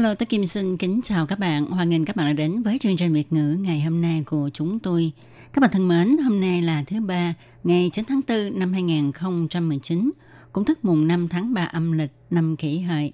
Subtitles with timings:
[0.00, 1.66] Hello, tôi Kim xin kính chào các bạn.
[1.66, 4.50] Hoan nghênh các bạn đã đến với chương trình Việt ngữ ngày hôm nay của
[4.52, 5.12] chúng tôi.
[5.52, 10.10] Các bạn thân mến, hôm nay là thứ ba, ngày 9 tháng 4 năm 2019,
[10.52, 13.12] cũng tức mùng 5 tháng 3 âm lịch năm kỷ hợi.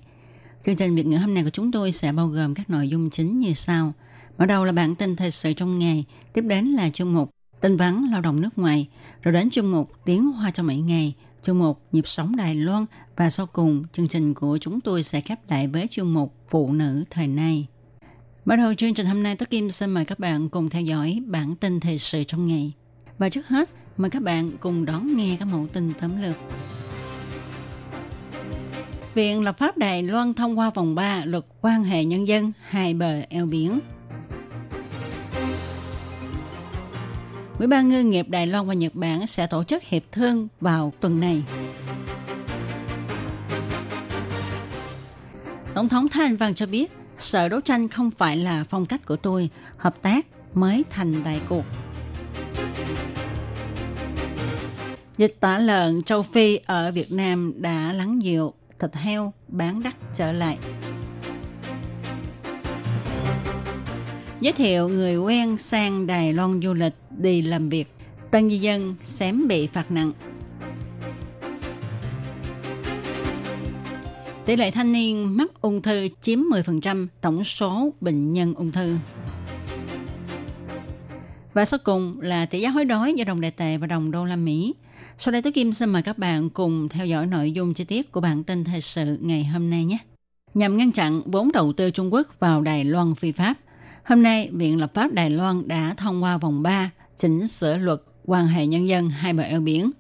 [0.63, 3.11] Chương trình Việt ngữ hôm nay của chúng tôi sẽ bao gồm các nội dung
[3.11, 3.93] chính như sau.
[4.39, 7.31] Mở đầu là bản tin thời sự trong ngày, tiếp đến là chương mục
[7.61, 8.89] tin vắn lao động nước ngoài,
[9.23, 11.15] rồi đến chương mục tiếng hoa cho mỗi ngày,
[11.47, 12.87] chương mục nhịp sống Đài Loan
[13.17, 16.73] và sau cùng chương trình của chúng tôi sẽ khép lại với chương mục phụ
[16.73, 17.67] nữ thời nay.
[18.45, 21.23] Bắt đầu chương trình hôm nay, Tất Kim xin mời các bạn cùng theo dõi
[21.27, 22.73] bản tin thời sự trong ngày.
[23.19, 26.37] Và trước hết, mời các bạn cùng đón nghe các mẫu tin tóm lược.
[29.15, 32.95] Viện lập pháp Đài Loan thông qua vòng 3 luật quan hệ nhân dân hai
[32.95, 33.79] bờ eo biển.
[37.59, 40.93] Ủy ban ngư nghiệp Đài Loan và Nhật Bản sẽ tổ chức hiệp thương vào
[41.01, 41.43] tuần này.
[45.75, 49.07] Tổng thống Thái Anh Văn cho biết, sợ đấu tranh không phải là phong cách
[49.07, 51.65] của tôi, hợp tác mới thành đại cuộc.
[55.19, 59.95] Dịch tả lợn châu Phi ở Việt Nam đã lắng dịu, thịt heo bán đắt
[60.15, 60.59] trở lại.
[64.41, 67.89] Giới thiệu người quen sang Đài Loan du lịch đi làm việc.
[68.31, 70.13] Toàn di dân xém bị phạt nặng.
[74.47, 78.97] Tỷ lệ thanh niên mắc ung thư chiếm 10% tổng số bệnh nhân ung thư.
[81.55, 84.25] Và sau cùng là tỷ giá hối đoái giữa đồng đại tệ và đồng đô
[84.25, 84.75] la Mỹ.
[85.19, 88.13] Sau đây tôi Kim xin mời các bạn cùng theo dõi nội dung chi tiết
[88.13, 89.99] của bản tin thời sự ngày hôm nay nhé.
[90.55, 93.55] Nhằm ngăn chặn vốn đầu tư Trung Quốc vào Đài Loan phi pháp,
[94.05, 98.01] hôm nay Viện Lập pháp Đài Loan đã thông qua vòng 3 chỉnh sửa luật
[98.25, 99.91] quan hệ nhân dân hai bờ eo biển.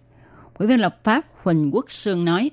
[0.59, 2.50] Ủy viên lập pháp Huỳnh Quốc Sương nói,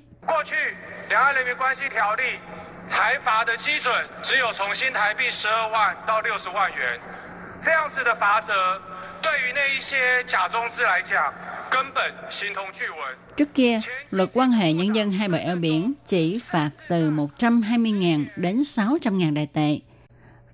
[13.36, 18.24] Trước kia, luật quan hệ nhân dân hai bờ eo biển chỉ phạt từ 120.000
[18.36, 19.78] đến 600.000 đại tệ.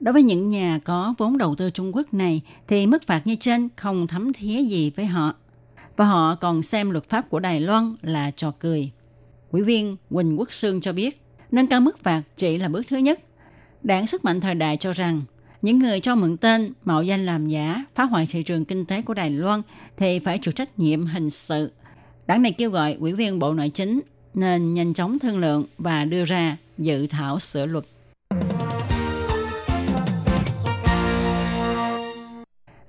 [0.00, 3.34] Đối với những nhà có vốn đầu tư Trung Quốc này thì mức phạt như
[3.34, 5.34] trên không thấm thía gì với họ.
[5.96, 8.90] Và họ còn xem luật pháp của Đài Loan là trò cười.
[9.50, 12.96] Quỹ viên Quỳnh Quốc Sương cho biết, nâng cao mức phạt chỉ là bước thứ
[12.96, 13.20] nhất.
[13.82, 15.22] Đảng Sức mạnh thời đại cho rằng,
[15.62, 19.02] những người cho mượn tên, mạo danh làm giả, phá hoại thị trường kinh tế
[19.02, 19.62] của Đài Loan
[19.96, 21.72] thì phải chịu trách nhiệm hình sự.
[22.26, 24.00] Đảng này kêu gọi ủy viên Bộ Nội chính
[24.34, 27.84] nên nhanh chóng thương lượng và đưa ra dự thảo sửa luật.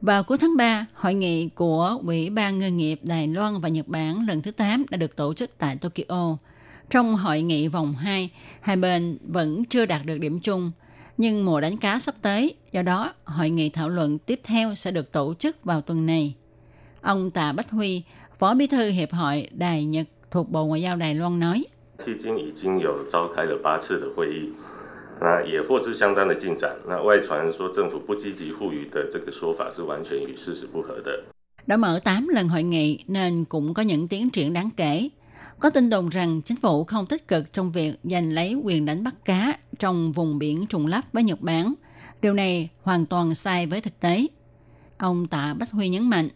[0.02, 3.88] Vào cuối tháng 3, hội nghị của Ủy ban Ngư nghiệp Đài Loan và Nhật
[3.88, 6.38] Bản lần thứ 8 đã được tổ chức tại Tokyo.
[6.90, 8.30] Trong hội nghị vòng 2,
[8.62, 10.72] hai bên vẫn chưa đạt được điểm chung,
[11.18, 14.92] nhưng mùa đánh cá sắp tới, do đó hội nghị thảo luận tiếp theo sẽ
[14.92, 16.36] được tổ chức vào tuần này.
[17.02, 18.04] Ông Tạ Bách Huy,
[18.40, 21.66] Phó Bí thư Hiệp hội Đài Nhật thuộc Bộ Ngoại giao Đài Loan nói,
[25.21, 26.77] 迄今已经有召开了八次的会议，那也获知相当的进展。
[26.87, 31.25] 那外传说政府不积极护渔的这个说法是完全与事实不合的。
[31.67, 35.09] đã mở 8 lần hội nghị nên cũng có những tiến triển đáng kể.
[35.61, 39.05] Có tin đồn rằng chính phủ không tích cực trong việc giành lấy quyền đánh
[39.05, 41.75] bắt cá trong vùng biển trùng lắp với Nhật Bản.
[42.23, 44.27] Điều này hoàn toàn sai với thực tế.
[44.99, 46.29] Ông Tạ Bách Huy nhấn mạnh,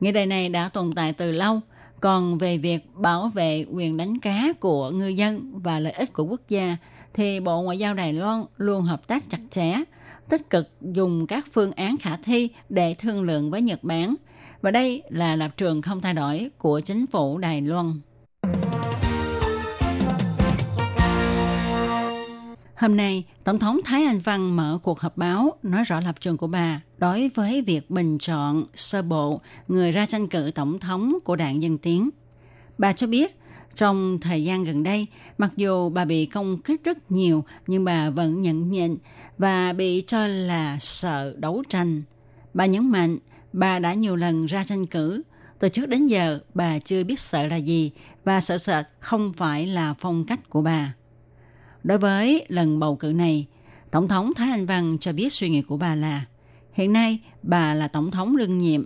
[0.00, 1.60] nghị đề này đã tồn tại từ lâu,
[2.00, 6.24] còn về việc bảo vệ quyền đánh cá của ngư dân và lợi ích của
[6.24, 6.76] quốc gia
[7.13, 9.75] thì Bộ Ngoại giao Đài Loan luôn hợp tác chặt chẽ,
[10.29, 14.15] tích cực dùng các phương án khả thi để thương lượng với Nhật Bản.
[14.61, 17.93] Và đây là lập trường không thay đổi của chính phủ Đài Loan.
[22.77, 26.37] Hôm nay, Tổng thống Thái Anh Văn mở cuộc họp báo nói rõ lập trường
[26.37, 31.17] của bà đối với việc bình chọn sơ bộ người ra tranh cử tổng thống
[31.23, 32.09] của đảng Dân Tiến.
[32.77, 33.38] Bà cho biết,
[33.79, 38.09] trong thời gian gần đây, mặc dù bà bị công kích rất nhiều, nhưng bà
[38.09, 38.97] vẫn nhận nhịn
[39.37, 42.01] và bị cho là sợ đấu tranh.
[42.53, 43.17] Bà nhấn mạnh,
[43.53, 45.21] bà đã nhiều lần ra tranh cử.
[45.59, 47.91] Từ trước đến giờ, bà chưa biết sợ là gì
[48.23, 50.93] và sợ sệt không phải là phong cách của bà.
[51.83, 53.47] Đối với lần bầu cử này,
[53.91, 56.25] Tổng thống Thái Anh Văn cho biết suy nghĩ của bà là
[56.73, 58.83] hiện nay bà là tổng thống đương nhiệm,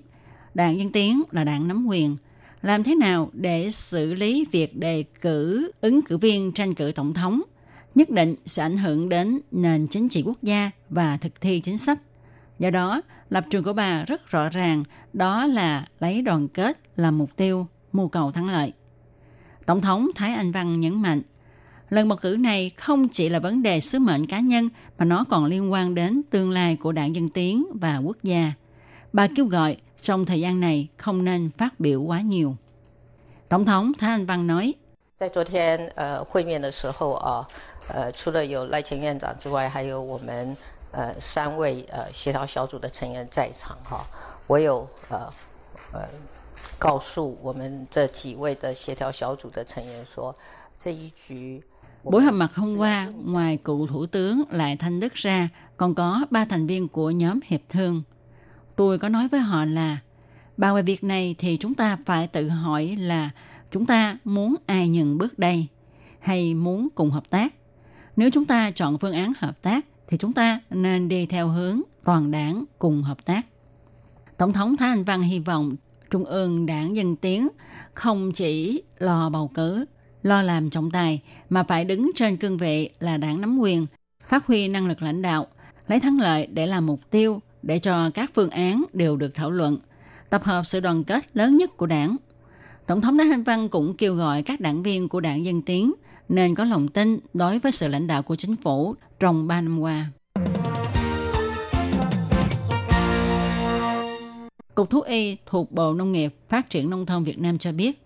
[0.54, 2.18] đảng Dân Tiến là đảng nắm quyền.
[2.64, 7.14] Làm thế nào để xử lý việc đề cử ứng cử viên tranh cử tổng
[7.14, 7.42] thống
[7.96, 11.78] nhất định sẽ ảnh hưởng đến nền chính trị quốc gia và thực thi chính
[11.78, 12.00] sách.
[12.60, 14.84] Do đó, lập trường của bà rất rõ ràng,
[15.14, 18.72] đó là lấy đoàn kết làm mục tiêu, mưu cầu thắng lợi.
[19.66, 21.22] Tổng thống Thái Anh Văn nhấn mạnh,
[21.90, 25.24] lần bầu cử này không chỉ là vấn đề sứ mệnh cá nhân mà nó
[25.24, 28.54] còn liên quan đến tương lai của đảng Dân Tiến và quốc gia.
[29.14, 32.57] Bà kêu gọi trong thời gian này không nên phát biểu quá nhiều.
[33.49, 34.75] Tổng thống Thái Anh Văn nói,
[35.17, 37.49] 在昨天呃会面的时候啊，
[37.89, 40.57] 呃除了有赖前院长之外，还有我们
[40.93, 44.07] 呃三位呃协调小组的成员在场哈。
[44.47, 45.33] 我有呃
[45.93, 46.09] 呃
[46.79, 50.35] 告诉我们这几位的协调小组的成员说，
[50.77, 51.63] 这一局。
[52.05, 56.45] Buổi họp mặt hôm qua, ngoài cựu Thủ tướng Lại Thanh Đức ra, còn có ba
[56.45, 58.03] thành viên của nhóm Hiệp Thương.
[58.76, 59.98] Tôi có nói với họ là,
[60.58, 63.30] bao về việc này thì chúng ta phải tự hỏi là
[63.72, 65.68] chúng ta muốn ai nhận bước đây
[66.20, 67.54] hay muốn cùng hợp tác.
[68.16, 71.82] Nếu chúng ta chọn phương án hợp tác thì chúng ta nên đi theo hướng
[72.04, 73.42] toàn đảng cùng hợp tác.
[74.38, 75.76] Tổng thống Thái Anh Văn hy vọng
[76.12, 77.48] Trung ương đảng Dân Tiến
[77.94, 79.86] không chỉ lo bầu cử,
[80.24, 83.86] lo làm trọng tài mà phải đứng trên cương vị là đảng nắm quyền,
[84.28, 85.48] phát huy năng lực lãnh đạo,
[85.88, 89.52] lấy thắng lợi để làm mục tiêu để cho các phương án đều được thảo
[89.52, 89.78] luận,
[90.30, 92.18] tập hợp sự đoàn kết lớn nhất của đảng
[92.88, 95.94] Tổng thống Thái Anh Văn cũng kêu gọi các đảng viên của đảng Dân Tiến
[96.30, 99.80] nên có lòng tin đối với sự lãnh đạo của chính phủ trong 3 năm
[99.80, 100.06] qua.
[104.76, 108.02] Cục Thú y thuộc Bộ Nông nghiệp Phát triển Nông thôn Việt Nam cho biết,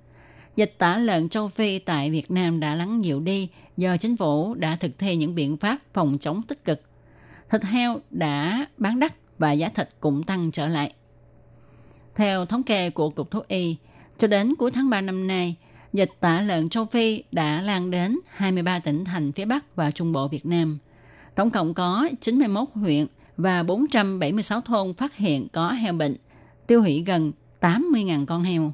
[0.55, 4.53] dịch tả lợn châu Phi tại Việt Nam đã lắng dịu đi do chính phủ
[4.53, 6.81] đã thực thi những biện pháp phòng chống tích cực.
[7.49, 10.93] Thịt heo đã bán đắt và giá thịt cũng tăng trở lại.
[12.15, 13.75] Theo thống kê của Cục Thú y,
[14.17, 15.55] cho đến cuối tháng 3 năm nay,
[15.93, 20.13] dịch tả lợn châu Phi đã lan đến 23 tỉnh thành phía Bắc và Trung
[20.13, 20.79] Bộ Việt Nam.
[21.35, 23.07] Tổng cộng có 91 huyện
[23.37, 26.15] và 476 thôn phát hiện có heo bệnh,
[26.67, 27.31] tiêu hủy gần
[27.61, 28.73] 80.000 con heo.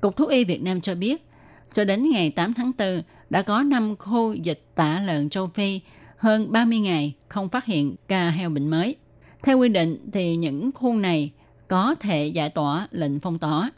[0.00, 1.26] Cục Thú y Việt Nam cho biết,
[1.72, 5.80] cho đến ngày 8 tháng 4 đã có 5 khu dịch tả lợn châu Phi,
[6.16, 8.96] hơn 30 ngày không phát hiện ca heo bệnh mới.
[9.42, 11.32] Theo quy định thì những khu này
[11.68, 13.70] có thể giải tỏa lệnh phong tỏa.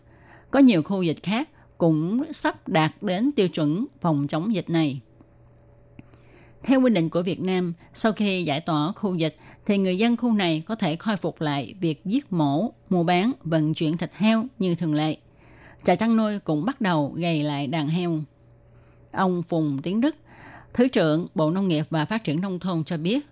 [0.50, 1.48] Có nhiều khu dịch khác
[1.78, 5.00] cũng sắp đạt đến tiêu chuẩn phòng chống dịch này.
[6.62, 9.36] Theo quy định của Việt Nam, sau khi giải tỏa khu dịch
[9.66, 13.32] thì người dân khu này có thể khôi phục lại việc giết mổ, mua bán,
[13.42, 15.16] vận chuyển thịt heo như thường lệ.
[15.84, 18.22] Trại chăn nuôi cũng bắt đầu gầy lại đàn heo.
[19.12, 20.16] Ông Phùng Tiến Đức,
[20.74, 23.26] Thứ trưởng Bộ Nông nghiệp và Phát triển Nông thôn cho biết,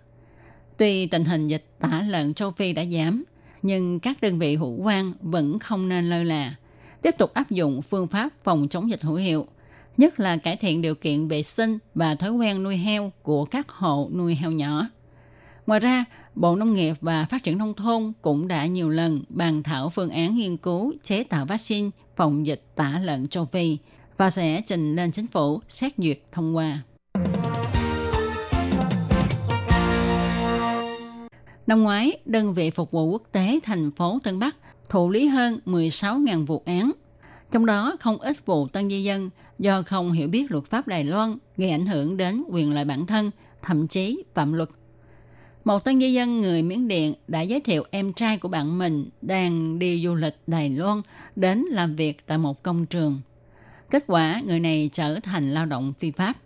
[0.78, 3.24] tuy tình hình dịch tả lợn châu Phi đã giảm,
[3.62, 6.54] nhưng các đơn vị hữu quan vẫn không nên lơ là–
[7.02, 9.46] tiếp tục áp dụng phương pháp phòng chống dịch hữu hiệu,
[9.96, 13.68] nhất là cải thiện điều kiện vệ sinh và thói quen nuôi heo của các
[13.68, 14.88] hộ nuôi heo nhỏ.
[15.66, 16.04] Ngoài ra,
[16.34, 20.10] Bộ Nông nghiệp và Phát triển Nông thôn cũng đã nhiều lần bàn thảo phương
[20.10, 23.78] án nghiên cứu chế tạo vaccine phòng dịch tả lợn châu Phi
[24.16, 26.82] và sẽ trình lên chính phủ xét duyệt thông qua.
[31.68, 34.56] Năm ngoái, đơn vị phục vụ quốc tế thành phố Tân Bắc
[34.88, 36.92] thụ lý hơn 16.000 vụ án.
[37.50, 41.04] Trong đó không ít vụ tân di dân do không hiểu biết luật pháp Đài
[41.04, 43.30] Loan gây ảnh hưởng đến quyền lợi bản thân,
[43.62, 44.68] thậm chí phạm luật.
[45.64, 49.08] Một tân di dân người Miến Điện đã giới thiệu em trai của bạn mình
[49.22, 51.02] đang đi du lịch Đài Loan
[51.36, 53.16] đến làm việc tại một công trường.
[53.90, 56.36] Kết quả người này trở thành lao động phi pháp.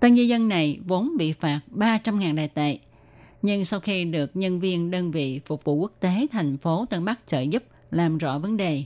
[0.00, 2.78] Tân di dân này vốn bị phạt 300.000 đài tệ–
[3.42, 7.04] nhưng sau khi được nhân viên đơn vị phục vụ quốc tế thành phố Tân
[7.04, 8.84] Bắc trợ giúp làm rõ vấn đề,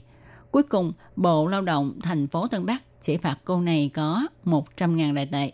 [0.51, 5.13] cuối cùng Bộ Lao động thành phố Tân Bắc chỉ phạt cô này có 100.000
[5.13, 5.51] đại tệ.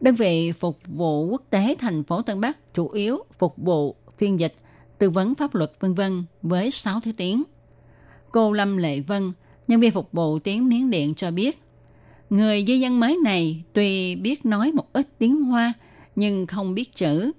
[0.00, 4.40] Đơn vị phục vụ quốc tế thành phố Tân Bắc chủ yếu phục vụ phiên
[4.40, 4.54] dịch,
[4.98, 7.42] tư vấn pháp luật vân vân với 6 thứ tiếng.
[8.32, 9.32] Cô Lâm Lệ Vân,
[9.68, 11.62] nhân viên phục vụ tiếng Miến Điện cho biết,
[12.30, 15.72] người di dân mới này tuy biết nói một ít tiếng Hoa
[16.16, 17.32] nhưng không biết chữ,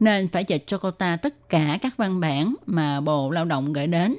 [0.00, 3.72] nên phải dịch cho cô ta tất cả các văn bản mà Bộ Lao động
[3.72, 4.16] gửi đến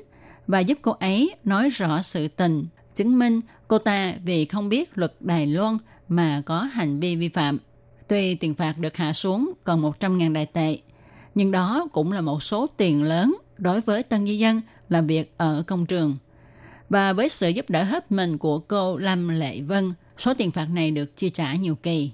[0.48, 4.98] và giúp cô ấy nói rõ sự tình, chứng minh cô ta vì không biết
[4.98, 7.58] luật Đài Loan mà có hành vi vi phạm.
[8.08, 10.78] Tuy tiền phạt được hạ xuống còn 100.000 đài tệ,
[11.36, 15.34] nhưng đó cũng là một số tiền lớn đối với tân di dân làm việc
[15.38, 16.18] ở công trường.
[16.90, 20.66] Và với sự giúp đỡ hết mình của cô Lâm Lệ Vân, số tiền phạt
[20.66, 22.12] này được chi trả nhiều kỳ.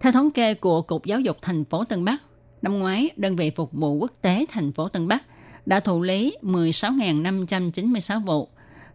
[0.00, 2.22] Theo thống kê của Cục Giáo dục thành phố Tân Bắc,
[2.62, 5.22] năm ngoái, đơn vị phục vụ quốc tế thành phố Tân Bắc
[5.66, 8.48] đã thụ lý 16.596 vụ,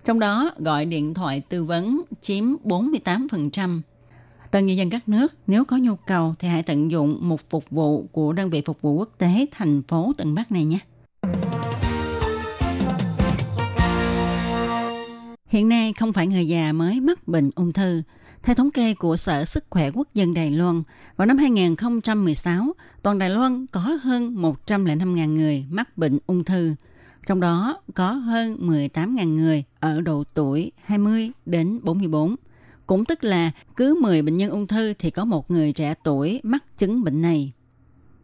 [0.04, 3.82] trong đó gọi điện thoại tư vấn chiếm 48%.
[4.52, 7.70] Toàn người dân các nước nếu có nhu cầu thì hãy tận dụng một phục
[7.70, 10.80] vụ của đơn vị phục vụ quốc tế thành phố Tân Bắc này nhé.
[15.46, 18.02] Hiện nay không phải người già mới mắc bệnh ung thư.
[18.44, 20.84] Theo thống kê của Sở Sức khỏe Quốc dân Đài Loan,
[21.18, 26.76] vào năm 2016, toàn Đài Loan có hơn 105.000 người mắc bệnh ung thư.
[27.28, 32.36] Trong đó có hơn 18.000 người ở độ tuổi 20 đến 44.
[32.86, 36.40] Cũng tức là cứ 10 bệnh nhân ung thư thì có một người trẻ tuổi
[36.44, 37.52] mắc chứng bệnh này.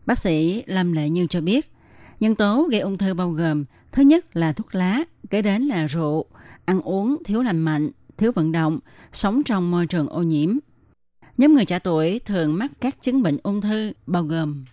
[0.06, 1.72] Bác sĩ Lâm Lệ Như cho biết,
[2.20, 5.88] nhân tố gây ung thư bao gồm thứ nhất là thuốc lá, kế đến là
[5.88, 6.26] rượu,
[6.66, 8.80] ăn uống thiếu lành mạnh, thiếu vận động,
[9.12, 10.58] sống trong môi trường ô nhiễm.
[11.38, 14.66] Nhóm người trẻ tuổi thường mắc các chứng bệnh ung thư bao gồm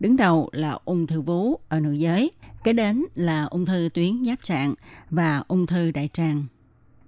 [0.00, 2.30] Đứng đầu là ung thư vú ở nữ giới,
[2.64, 4.74] kế đến là ung thư tuyến giáp trạng
[5.10, 6.44] và ung thư đại tràng.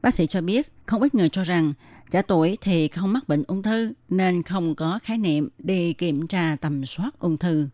[0.03, 1.73] Bác sĩ cho biết, không ít người cho rằng
[2.11, 6.27] trẻ tuổi thì không mắc bệnh ung thư nên không có khái niệm đi kiểm
[6.27, 7.69] tra tầm soát ung thư.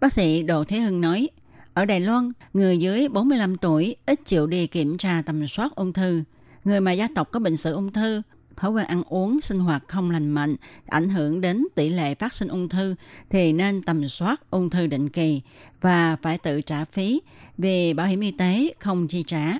[0.00, 1.28] Bác sĩ Đỗ Thế Hưng nói,
[1.74, 5.92] ở Đài Loan, người dưới 45 tuổi ít chịu đi kiểm tra tầm soát ung
[5.92, 6.22] thư.
[6.66, 8.22] Người mà gia tộc có bệnh sử ung thư,
[8.56, 10.56] thói quen ăn uống, sinh hoạt không lành mạnh,
[10.86, 12.94] ảnh hưởng đến tỷ lệ phát sinh ung thư
[13.30, 15.40] thì nên tầm soát ung thư định kỳ
[15.80, 17.20] và phải tự trả phí
[17.58, 19.58] vì bảo hiểm y tế không chi trả.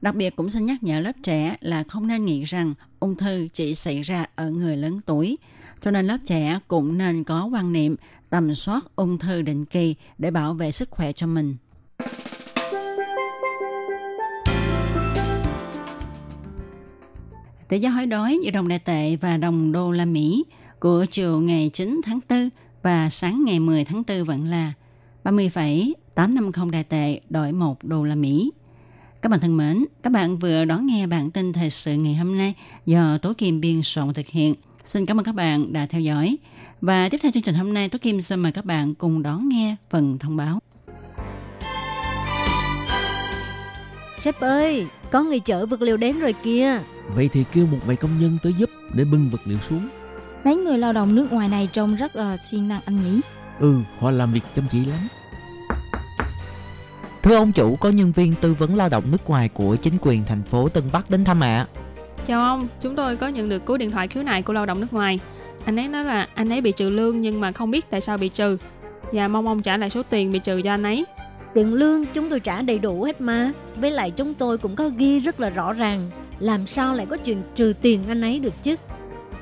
[0.00, 3.48] Đặc biệt cũng xin nhắc nhở lớp trẻ là không nên nghĩ rằng ung thư
[3.52, 5.38] chỉ xảy ra ở người lớn tuổi.
[5.80, 7.96] Cho nên lớp trẻ cũng nên có quan niệm
[8.30, 11.56] tầm soát ung thư định kỳ để bảo vệ sức khỏe cho mình.
[17.68, 20.44] Tỷ giá hối đoái giữa đồng đại tệ và đồng đô la Mỹ
[20.80, 22.48] của chiều ngày 9 tháng 4
[22.82, 24.72] và sáng ngày 10 tháng 4 vẫn là
[25.24, 28.50] 30,850 đại tệ đổi 1 đô la Mỹ.
[29.22, 32.38] Các bạn thân mến, các bạn vừa đón nghe bản tin thời sự ngày hôm
[32.38, 32.54] nay
[32.86, 34.54] do Tố Kim biên soạn thực hiện.
[34.84, 36.36] Xin cảm ơn các bạn đã theo dõi.
[36.80, 39.48] Và tiếp theo chương trình hôm nay, Tố Kim xin mời các bạn cùng đón
[39.48, 40.58] nghe phần thông báo.
[44.20, 46.78] Sếp ơi, có người chở vật liệu đến rồi kìa.
[47.14, 49.88] Vậy thì kêu một vài công nhân tới giúp để bưng vật liệu xuống.
[50.44, 53.20] Mấy người lao động nước ngoài này trông rất là siêng năng anh nhỉ?
[53.60, 55.08] Ừ, họ làm việc chăm chỉ lắm.
[57.22, 60.24] Thưa ông chủ, có nhân viên tư vấn lao động nước ngoài của chính quyền
[60.24, 61.66] thành phố Tân Bắc đến thăm ạ.
[61.74, 61.80] À.
[62.26, 64.80] Chào ông, chúng tôi có nhận được cú điện thoại khiếu nại của lao động
[64.80, 65.18] nước ngoài.
[65.64, 68.18] Anh ấy nói là anh ấy bị trừ lương nhưng mà không biết tại sao
[68.18, 68.58] bị trừ
[69.12, 71.04] và mong ông trả lại số tiền bị trừ cho anh ấy.
[71.54, 73.52] Tiền lương chúng tôi trả đầy đủ hết mà.
[73.76, 76.10] Với lại chúng tôi cũng có ghi rất là rõ ràng.
[76.38, 78.76] Làm sao lại có chuyện trừ tiền anh ấy được chứ?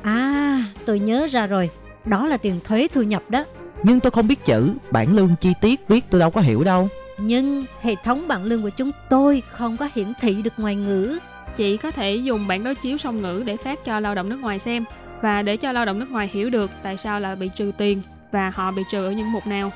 [0.03, 1.71] À, tôi nhớ ra rồi.
[2.07, 3.45] Đó là tiền thuế thu nhập đó.
[3.83, 6.89] Nhưng tôi không biết chữ, bản lương chi tiết viết tôi đâu có hiểu đâu.
[7.19, 11.19] Nhưng hệ thống bảng lương của chúng tôi không có hiển thị được ngoài ngữ.
[11.57, 14.37] Chị có thể dùng bản đối chiếu song ngữ để phát cho lao động nước
[14.37, 14.85] ngoài xem
[15.21, 18.03] và để cho lao động nước ngoài hiểu được tại sao là bị trừ tiền
[18.33, 19.73] và họ bị trừ ở những mục nào.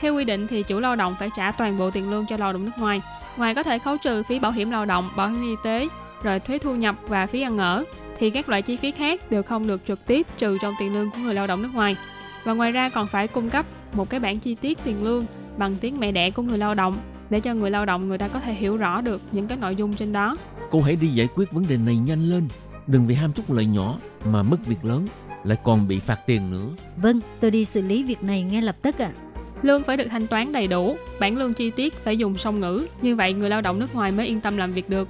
[0.00, 2.52] Theo quy định thì chủ lao động phải trả toàn bộ tiền lương cho lao
[2.52, 3.02] động nước ngoài.
[3.36, 5.88] Ngoài có thể khấu trừ phí bảo hiểm lao động, bảo hiểm y tế,
[6.22, 7.84] rồi thuế thu nhập và phí ăn ở,
[8.18, 11.10] thì các loại chi phí khác đều không được trực tiếp trừ trong tiền lương
[11.10, 11.96] của người lao động nước ngoài.
[12.44, 15.24] Và ngoài ra còn phải cung cấp một cái bản chi tiết tiền lương
[15.56, 16.96] bằng tiếng mẹ đẻ của người lao động
[17.30, 19.76] để cho người lao động người ta có thể hiểu rõ được những cái nội
[19.76, 20.36] dung trên đó.
[20.70, 22.48] Cô hãy đi giải quyết vấn đề này nhanh lên.
[22.86, 23.98] Đừng vì ham chút lợi nhỏ
[24.32, 25.06] mà mất việc lớn,
[25.44, 26.66] lại còn bị phạt tiền nữa.
[26.96, 29.12] Vâng, tôi đi xử lý việc này ngay lập tức ạ.
[29.16, 29.25] À.
[29.66, 32.86] Lương phải được thanh toán đầy đủ, bản lương chi tiết phải dùng song ngữ,
[33.02, 35.08] như vậy người lao động nước ngoài mới yên tâm làm việc được.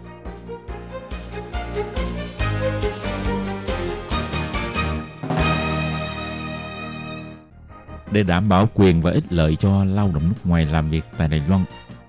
[8.12, 11.28] Để đảm bảo quyền và ích lợi cho lao động nước ngoài làm việc tại
[11.28, 11.64] Đài Loan,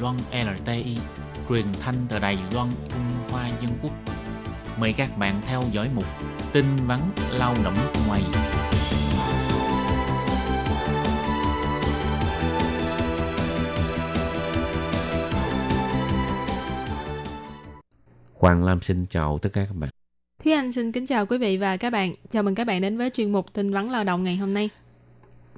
[0.00, 0.98] Loan LTI,
[1.48, 3.92] truyền thanh từ Đài Loan, Trung Hoa Dân Quốc.
[4.78, 6.04] Mời các bạn theo dõi mục
[6.52, 7.00] tin vắn
[7.32, 8.22] lao động nước ngoài.
[18.34, 19.90] Hoàng Lam xin chào tất cả các bạn.
[20.44, 22.14] Thúy Anh xin kính chào quý vị và các bạn.
[22.30, 24.70] Chào mừng các bạn đến với chuyên mục tin vắn lao động ngày hôm nay.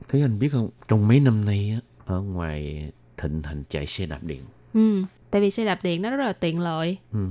[0.09, 4.07] Thế anh biết không, trong mấy năm nay á, ở ngoài thịnh hành chạy xe
[4.07, 4.43] đạp điện.
[4.75, 6.97] Ừ, tại vì xe đạp điện nó rất là tiện lợi.
[7.13, 7.27] Ừ.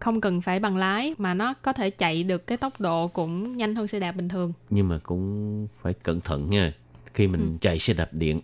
[0.00, 3.56] Không cần phải bằng lái mà nó có thể chạy được cái tốc độ cũng
[3.56, 4.52] nhanh hơn xe đạp bình thường.
[4.70, 6.72] Nhưng mà cũng phải cẩn thận nha.
[7.14, 7.58] Khi mình ừ.
[7.60, 8.40] chạy xe đạp điện,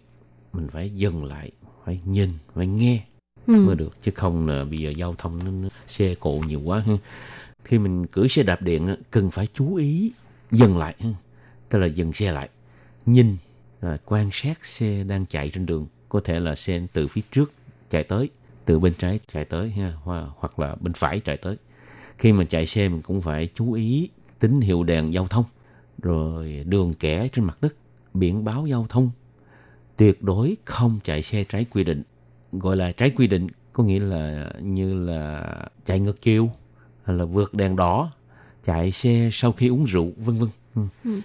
[0.52, 1.50] mình phải dừng lại,
[1.84, 3.04] phải nhìn, phải nghe
[3.46, 3.54] ừ.
[3.54, 3.96] mới được.
[4.02, 6.94] Chứ không là bây giờ giao thông nó, nó xe cộ nhiều quá ha.
[7.64, 10.12] Khi mình cưỡi xe đạp điện cần phải chú ý
[10.50, 10.94] dừng lại,
[11.68, 12.48] tức là dừng xe lại,
[13.06, 13.36] nhìn,
[13.80, 17.52] rồi quan sát xe đang chạy trên đường có thể là xe từ phía trước
[17.90, 18.30] chạy tới
[18.64, 19.92] từ bên trái chạy tới ha
[20.36, 21.56] hoặc là bên phải chạy tới.
[22.18, 25.44] Khi mà chạy xe mình cũng phải chú ý tín hiệu đèn giao thông
[26.02, 27.74] rồi đường kẻ trên mặt đất
[28.14, 29.10] biển báo giao thông.
[29.96, 32.02] Tuyệt đối không chạy xe trái quy định.
[32.52, 35.54] Gọi là trái quy định có nghĩa là như là
[35.84, 36.50] chạy ngược chiều
[37.04, 38.12] hay là vượt đèn đỏ
[38.64, 40.48] chạy xe sau khi uống rượu vân vân.
[40.74, 40.82] Ừ.
[41.04, 41.20] ừ.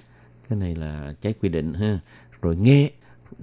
[0.49, 1.99] cái này là trái quy định ha.
[2.41, 2.89] Rồi nghe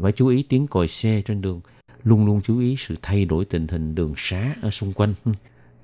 [0.00, 1.60] phải chú ý tiếng còi xe trên đường.
[2.04, 5.14] Luôn luôn chú ý sự thay đổi tình hình đường xá ở xung quanh.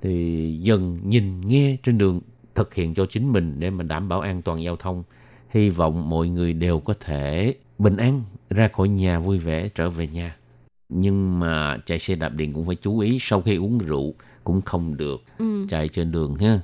[0.02, 2.20] Thì dần nhìn nghe trên đường
[2.54, 5.02] thực hiện cho chính mình để mà đảm bảo an toàn giao thông.
[5.50, 9.90] Hy vọng mọi người đều có thể bình an ra khỏi nhà vui vẻ trở
[9.90, 10.36] về nhà.
[10.88, 14.14] Nhưng mà chạy xe đạp điện cũng phải chú ý sau khi uống rượu
[14.44, 15.66] cũng không được ừ.
[15.68, 16.60] chạy trên đường ha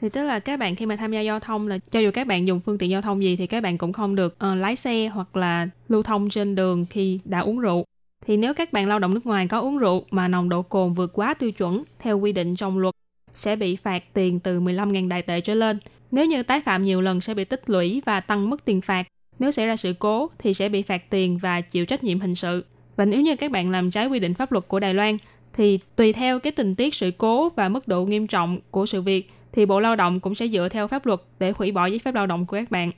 [0.00, 2.26] thì tức là các bạn khi mà tham gia giao thông là cho dù các
[2.26, 4.76] bạn dùng phương tiện giao thông gì thì các bạn cũng không được uh, lái
[4.76, 7.84] xe hoặc là lưu thông trên đường khi đã uống rượu.
[8.26, 10.92] Thì nếu các bạn lao động nước ngoài có uống rượu mà nồng độ cồn
[10.92, 12.94] vượt quá tiêu chuẩn theo quy định trong luật
[13.32, 15.78] sẽ bị phạt tiền từ 15.000 đại tệ trở lên.
[16.10, 19.06] Nếu như tái phạm nhiều lần sẽ bị tích lũy và tăng mức tiền phạt.
[19.38, 22.34] Nếu xảy ra sự cố thì sẽ bị phạt tiền và chịu trách nhiệm hình
[22.34, 22.64] sự.
[22.96, 25.16] Và nếu như các bạn làm trái quy định pháp luật của Đài Loan
[25.52, 29.02] thì tùy theo cái tình tiết sự cố và mức độ nghiêm trọng của sự
[29.02, 31.98] việc thì Bộ Lao động cũng sẽ dựa theo pháp luật để hủy bỏ giấy
[31.98, 32.90] phép lao động của các bạn.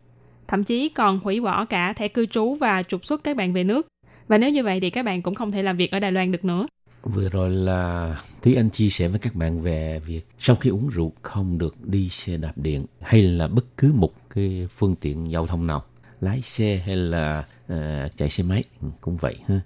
[0.48, 3.64] Thậm chí còn hủy bỏ cả thẻ cư trú và trục xuất các bạn về
[3.64, 3.86] nước.
[4.28, 6.32] Và nếu như vậy thì các bạn cũng không thể làm việc ở Đài Loan
[6.32, 6.66] được nữa.
[7.02, 10.88] Vừa rồi là Thúy Anh chia sẻ với các bạn về việc sau khi uống
[10.88, 15.30] rượu không được đi xe đạp điện hay là bất cứ một cái phương tiện
[15.30, 15.84] giao thông nào.
[16.20, 17.76] Lái xe hay là uh,
[18.16, 18.64] chạy xe máy
[19.00, 19.60] cũng vậy ha.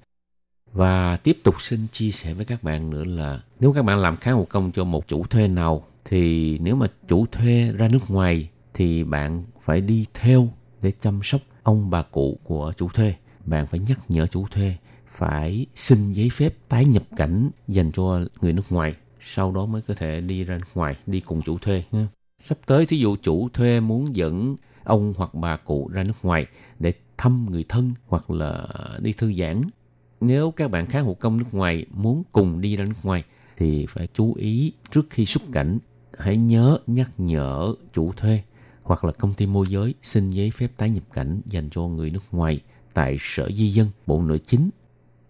[0.73, 4.17] Và tiếp tục xin chia sẻ với các bạn nữa là nếu các bạn làm
[4.17, 8.11] khá hộ công cho một chủ thuê nào thì nếu mà chủ thuê ra nước
[8.11, 10.49] ngoài thì bạn phải đi theo
[10.83, 13.15] để chăm sóc ông bà cụ của chủ thuê.
[13.45, 18.21] Bạn phải nhắc nhở chủ thuê phải xin giấy phép tái nhập cảnh dành cho
[18.41, 18.95] người nước ngoài.
[19.21, 21.83] Sau đó mới có thể đi ra nước ngoài, đi cùng chủ thuê.
[22.39, 26.47] Sắp tới thí dụ chủ thuê muốn dẫn ông hoặc bà cụ ra nước ngoài
[26.79, 28.67] để thăm người thân hoặc là
[28.99, 29.63] đi thư giãn.
[30.21, 33.25] Nếu các bạn khá hộ công nước ngoài muốn cùng đi ra nước ngoài
[33.57, 35.79] thì phải chú ý trước khi xuất cảnh
[36.19, 38.41] hãy nhớ nhắc nhở chủ thuê
[38.83, 42.11] hoặc là công ty môi giới xin giấy phép tái nhập cảnh dành cho người
[42.11, 42.61] nước ngoài
[42.95, 44.71] tại Sở Di dân, Bộ Nội chính.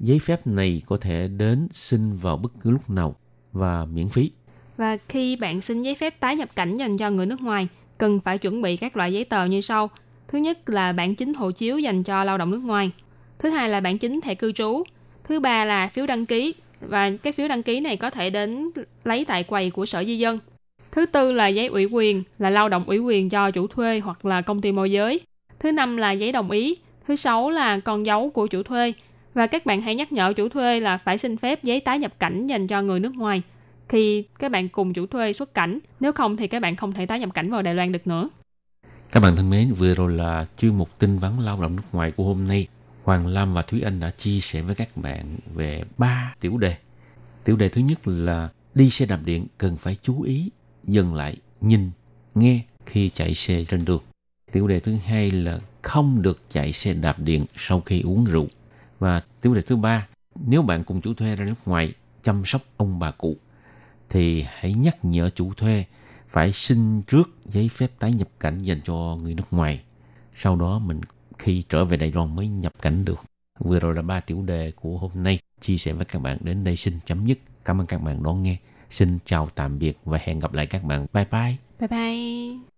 [0.00, 3.16] Giấy phép này có thể đến xin vào bất cứ lúc nào
[3.52, 4.30] và miễn phí.
[4.76, 7.68] Và khi bạn xin giấy phép tái nhập cảnh dành cho người nước ngoài,
[7.98, 9.90] cần phải chuẩn bị các loại giấy tờ như sau.
[10.28, 12.90] Thứ nhất là bản chính hộ chiếu dành cho lao động nước ngoài.
[13.38, 14.82] Thứ hai là bản chính thẻ cư trú.
[15.24, 18.70] Thứ ba là phiếu đăng ký và cái phiếu đăng ký này có thể đến
[19.04, 20.38] lấy tại quầy của Sở Di dân
[20.96, 24.24] Thứ tư là giấy ủy quyền, là lao động ủy quyền cho chủ thuê hoặc
[24.24, 25.20] là công ty môi giới.
[25.60, 26.76] Thứ năm là giấy đồng ý.
[27.06, 28.92] Thứ sáu là con dấu của chủ thuê.
[29.34, 32.12] Và các bạn hãy nhắc nhở chủ thuê là phải xin phép giấy tái nhập
[32.18, 33.42] cảnh dành cho người nước ngoài
[33.88, 35.78] khi các bạn cùng chủ thuê xuất cảnh.
[36.00, 38.28] Nếu không thì các bạn không thể tái nhập cảnh vào Đài Loan được nữa.
[39.12, 42.12] Các bạn thân mến, vừa rồi là chuyên mục tin vắn lao động nước ngoài
[42.16, 42.66] của hôm nay.
[43.04, 46.76] Hoàng Lam và Thúy Anh đã chia sẻ với các bạn về ba tiểu đề.
[47.44, 50.50] Tiểu đề thứ nhất là đi xe đạp điện cần phải chú ý
[50.86, 51.90] dừng lại, nhìn,
[52.34, 54.02] nghe khi chạy xe trên đường.
[54.52, 58.46] Tiểu đề thứ hai là không được chạy xe đạp điện sau khi uống rượu.
[58.98, 62.62] Và tiểu đề thứ ba, nếu bạn cùng chủ thuê ra nước ngoài chăm sóc
[62.76, 63.36] ông bà cụ,
[64.08, 65.84] thì hãy nhắc nhở chủ thuê
[66.28, 69.82] phải xin trước giấy phép tái nhập cảnh dành cho người nước ngoài.
[70.32, 71.00] Sau đó mình
[71.38, 73.20] khi trở về Đài Loan mới nhập cảnh được.
[73.58, 75.38] Vừa rồi là ba tiểu đề của hôm nay.
[75.60, 77.38] Chia sẻ với các bạn đến đây xin chấm dứt.
[77.64, 78.56] Cảm ơn các bạn đón nghe.
[78.90, 81.06] Xin chào tạm biệt và hẹn gặp lại các bạn.
[81.12, 81.56] Bye bye.
[81.80, 82.76] Bye bye.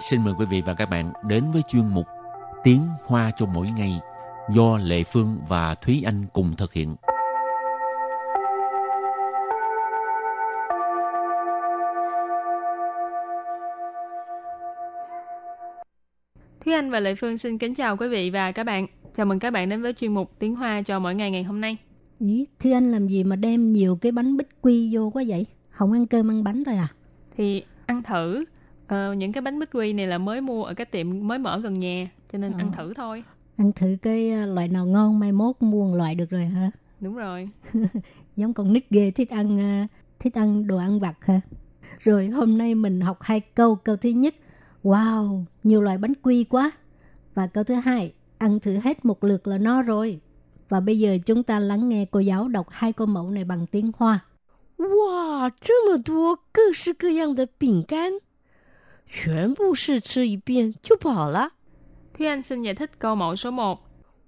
[0.00, 2.06] Xin mời quý vị và các bạn đến với chuyên mục
[2.62, 4.00] Tiếng Hoa cho mỗi ngày
[4.50, 6.96] do Lệ Phương và Thúy Anh cùng thực hiện.
[16.80, 18.86] Anh và Lệ Phương xin kính chào quý vị và các bạn.
[19.14, 21.60] Chào mừng các bạn đến với chuyên mục Tiếng Hoa cho mỗi ngày ngày hôm
[21.60, 21.76] nay.
[22.18, 25.46] Ý, Thúy Anh làm gì mà đem nhiều cái bánh bích quy vô quá vậy?
[25.70, 26.88] Không ăn cơm ăn bánh thôi à?
[27.36, 28.44] Thì ăn thử.
[28.86, 31.58] Ờ, những cái bánh bích quy này là mới mua ở cái tiệm mới mở
[31.58, 32.58] gần nhà, cho nên Ờ.
[32.58, 33.24] ăn thử thôi.
[33.56, 36.70] Ăn thử cái à, loại nào ngon mai mốt mua một loại được rồi hả?
[37.00, 37.48] Đúng rồi.
[38.36, 39.86] Giống con nít ghê thích ăn à,
[40.18, 41.40] thích ăn đồ ăn vặt hả?
[41.98, 43.74] Rồi hôm nay mình học hai câu.
[43.76, 44.34] Câu thứ nhất,
[44.83, 46.71] wow, nhiều loại bánh quy quá.
[47.33, 50.19] Và câu thứ hai, ăn thử hết một lượt là no rồi.
[50.69, 53.65] Và bây giờ chúng ta lắng nghe cô giáo đọc hai câu mẫu này bằng
[53.67, 54.25] tiếng Hoa.
[54.77, 58.19] 哇，这么多各式各样的饼干，
[59.07, 61.51] 全部试吃一遍就饱了。
[62.13, 63.79] Thúy Anh xin giải thích câu mẫu số 1.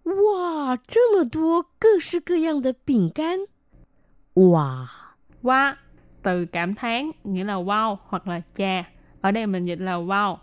[0.03, 3.47] 哇，这么多各式各样的饼干，
[4.35, 4.89] 哇，
[5.43, 5.75] Wow,
[6.23, 8.85] từ cảm thán nghĩa là wow hoặc là chà.
[9.21, 10.37] Ở đây mình dịch là wow.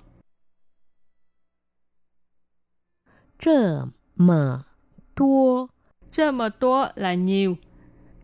[3.38, 3.86] 这
[4.16, 4.64] 么
[5.14, 5.68] 多
[6.10, 7.56] Chơ mờ tua là nhiều.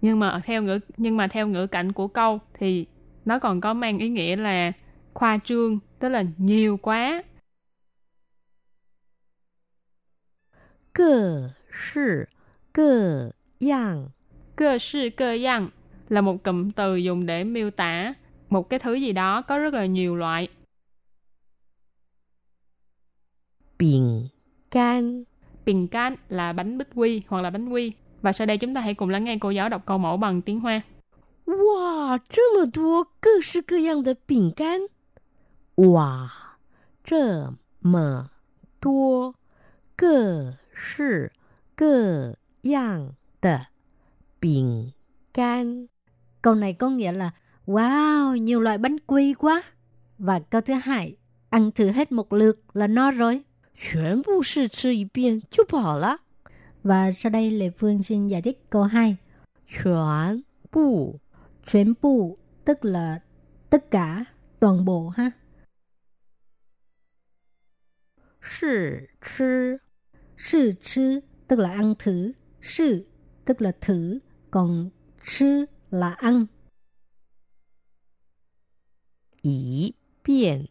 [0.01, 2.87] Nhưng mà theo ngữ nhưng mà theo ngữ cảnh của câu thì
[3.25, 4.73] nó còn có mang ý nghĩa là
[5.15, 7.23] khoa trương, tức là nhiều quá.
[10.93, 12.29] 各式
[12.73, 14.13] 各样
[14.57, 15.69] Cơ sư cơ yang
[16.09, 18.15] là một cụm từ dùng để miêu tả
[18.49, 20.49] một cái thứ gì đó có rất là nhiều loại.
[23.79, 24.29] 饼
[24.71, 25.25] 干，
[25.65, 27.93] Bình can là bánh bích quy hoặc là bánh quy.
[28.23, 30.43] Và sau đây chúng ta hãy cùng lắng nghe cô giáo đọc câu mẫu bằng
[30.43, 30.83] tiếng Hoa.
[31.47, 34.89] 哇，这么多各式各样的饼干，
[35.75, 36.59] 哇，
[37.03, 38.31] 这么
[38.79, 39.35] 多
[39.97, 41.33] 各式
[41.75, 43.69] 各样的
[44.39, 44.93] 饼
[45.33, 45.89] 干。
[46.43, 47.33] Câu này có nghĩa là
[47.67, 49.63] wow, nhiều loại bánh quy quá.
[50.19, 51.17] Và câu thứ hai,
[51.51, 53.43] ăn thử hết một lượt là no rồi.
[53.75, 56.19] 全部试吃一遍就饱了。
[56.83, 59.17] Và sau đây Lê Phương xin giải thích câu 2.
[59.67, 61.19] 全部
[61.65, 63.21] Chuyển bu tức là
[63.71, 64.25] tất cả,
[64.61, 65.33] toàn bộ ha.
[68.41, 69.79] 试吃
[70.37, 72.33] Sư chứ tức là ăn thử.
[72.61, 73.07] Sư
[73.45, 74.19] tức là thử.
[74.51, 74.91] Còn
[75.23, 76.47] chứ là ăn.
[79.45, 80.67] 一遍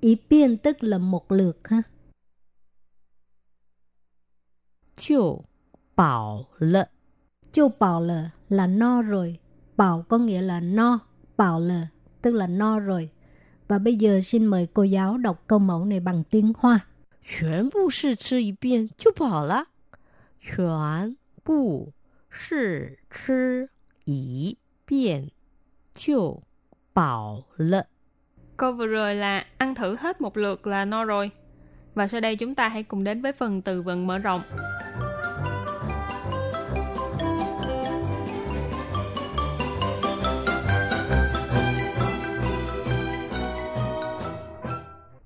[0.00, 1.82] Ý biên tức là một lượt ha.
[4.96, 5.44] 就
[5.94, 6.88] 饱了。
[7.52, 9.38] Châu bảo là là no rồi.
[9.76, 10.98] Bảo có nghĩa là no.
[11.36, 11.88] Bảo là
[12.22, 13.10] tức là no rồi.
[13.68, 16.86] Và bây giờ xin mời cô giáo đọc câu mẫu này bằng tiếng Hoa.
[17.22, 19.66] 全部试吃一遍就饱了。
[20.38, 21.92] 全部
[22.30, 23.68] 试吃
[24.04, 25.32] 一遍
[25.94, 26.42] 就
[26.92, 27.86] 饱了。
[28.60, 31.30] Câu vừa rồi là ăn thử hết một lượt là no rồi.
[31.94, 34.40] Và sau đây chúng ta hãy cùng đến với phần từ vựng mở rộng.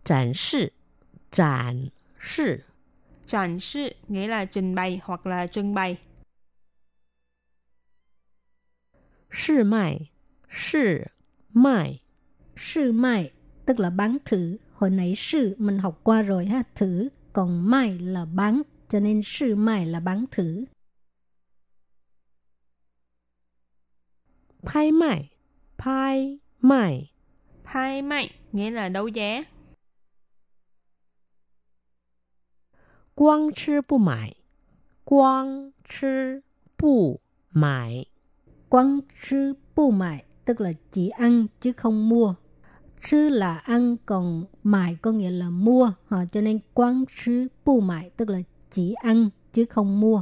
[0.04, 0.72] 展示，
[1.30, 2.64] 展示，
[3.26, 5.98] Tràn sư nghĩa là trình bày hoặc là trưng bày.
[9.30, 10.11] 试卖，
[10.48, 11.12] 试
[11.52, 12.00] 卖，
[12.55, 13.31] sư mai
[13.65, 14.57] tức là bán thử.
[14.73, 17.09] Hồi nãy sư mình học qua rồi ha, thử.
[17.33, 20.65] Còn mai là bán, cho nên sư mai là bán thử.
[24.63, 25.29] Phai mai,
[25.77, 27.11] phai mai.
[27.63, 29.43] Phai mai nghĩa là đấu giá.
[33.15, 34.35] Quang chứ bù mải.
[35.03, 36.39] Quang chứ
[36.81, 37.19] bù
[37.51, 38.05] mải.
[38.69, 42.35] Quang chứ bù mải tức là chỉ ăn chứ không mua
[43.01, 47.79] chứ là ăn, còn mại có nghĩa là mua, họ cho nên quán chứ bu
[47.79, 50.21] mại, tức là chỉ ăn chứ không mua.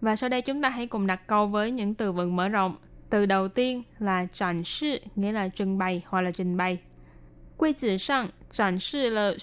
[0.00, 2.76] Và sau đây chúng ta hãy cùng đặt câu với những từ vựng mở rộng.
[3.10, 6.78] Từ đầu tiên là triển sư nghĩa là trưng bày hoặc là trình bày.
[7.56, 9.34] Quê tử sang triển sư là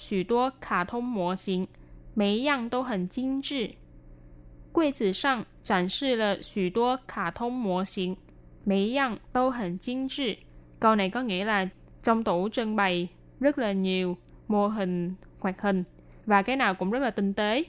[10.80, 11.68] câu này có nghĩa là
[12.08, 13.08] trong tủ trưng bày
[13.40, 14.16] rất là nhiều
[14.48, 15.84] mô hình hoạt hình
[16.26, 17.64] và cái nào cũng rất là tinh tế.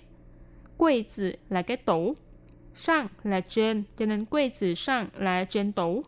[0.77, 2.13] Quầy tử là cái tủ,
[2.73, 6.03] sang là trên, cho nên quầy tử sang là trên tủ.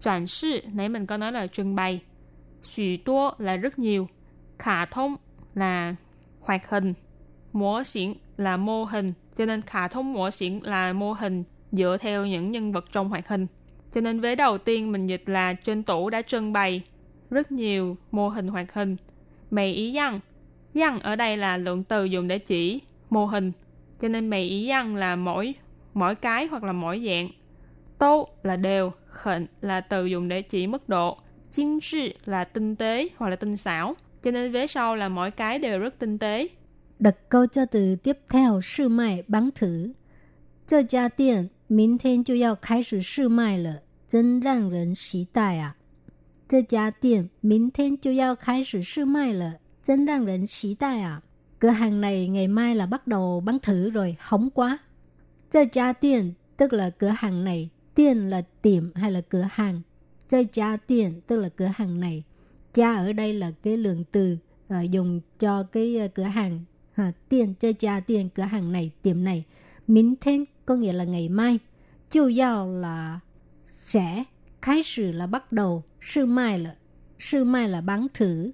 [0.00, 2.00] 展示, nãy mình có nói là trưng bày.
[2.62, 4.08] Xù tố là rất nhiều.
[4.58, 5.16] Khả thông
[5.54, 5.94] là
[6.40, 6.94] hoạt hình,
[7.52, 11.96] múa xỉn là mô hình, cho nên khả thông múa xỉn là mô hình dựa
[12.00, 13.46] theo những nhân vật trong hoạt hình.
[13.92, 16.82] Cho nên vế đầu tiên mình dịch là trên tủ đã trưng bày
[17.29, 18.95] rất nhiều mô hình hoạt hình.
[19.51, 20.19] Mày ý dân.
[20.73, 23.51] Dân ở đây là lượng từ dùng để chỉ mô hình.
[23.99, 25.53] Cho nên mày ý dân là mỗi
[25.93, 27.29] mỗi cái hoặc là mỗi dạng.
[27.97, 31.17] Tô là đều, khẩn là từ dùng để chỉ mức độ.
[31.51, 33.95] Chính trị là tinh tế hoặc là tinh xảo.
[34.21, 36.47] Cho nên vế sau là mỗi cái đều rất tinh tế.
[36.99, 39.93] Đặt câu cho từ tiếp theo, sư mai bán thử.
[40.67, 45.75] 这家店明天就要开始试卖了，真让人期待啊！
[46.53, 51.21] 这家店明天就要开始试卖了，真让人期待啊！
[51.59, 54.79] Cửa hàng này ngày mai là bắt đầu bán thử rồi, hóng quá.
[55.49, 59.81] Chơi gia tiền tức là cửa hàng này, tiền là tiệm hay là cửa hàng.
[60.27, 62.23] Chơi gia tiền tức là cửa hàng này.
[62.73, 64.37] Gia ở đây là cái lượng từ
[64.73, 66.59] uh, dùng cho cái uh, cửa hàng.
[66.91, 69.45] Ha, tiền chơi gia tiền cửa hàng này, tiệm này.
[69.87, 71.59] Minh thiên có nghĩa là ngày mai.
[72.09, 73.19] Chiêu giao là
[73.69, 74.23] sẽ.
[74.63, 75.83] Khai sử là bắt đầu.
[76.01, 76.75] Sư mai là
[77.17, 78.51] sư mai là bán thử.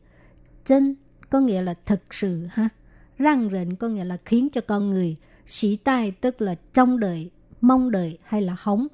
[0.65, 0.95] Chân
[1.29, 2.69] có nghĩa là thực sự ha.
[3.17, 5.15] Răng rịnh có nghĩa là khiến cho con người.
[5.45, 8.87] Sĩ tai tức là trông đợi, mong đợi hay là hóng.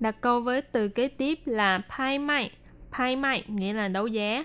[0.00, 2.50] Đặt câu với từ kế tiếp là phai mai.
[2.92, 4.44] Phai mai nghĩa là đấu giá.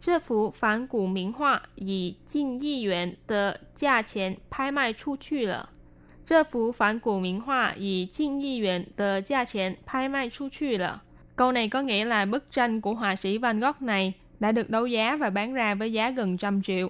[0.00, 5.68] 这幅仿古名画以近亿元的价钱拍卖出去了。
[6.24, 11.02] 这幅仿古名画以近亿元的价钱拍卖出去了。
[11.35, 14.69] Câu này có nghĩa là bức tranh của họa sĩ Van Gogh này đã được
[14.69, 16.89] đấu giá và bán ra với giá gần trăm triệu.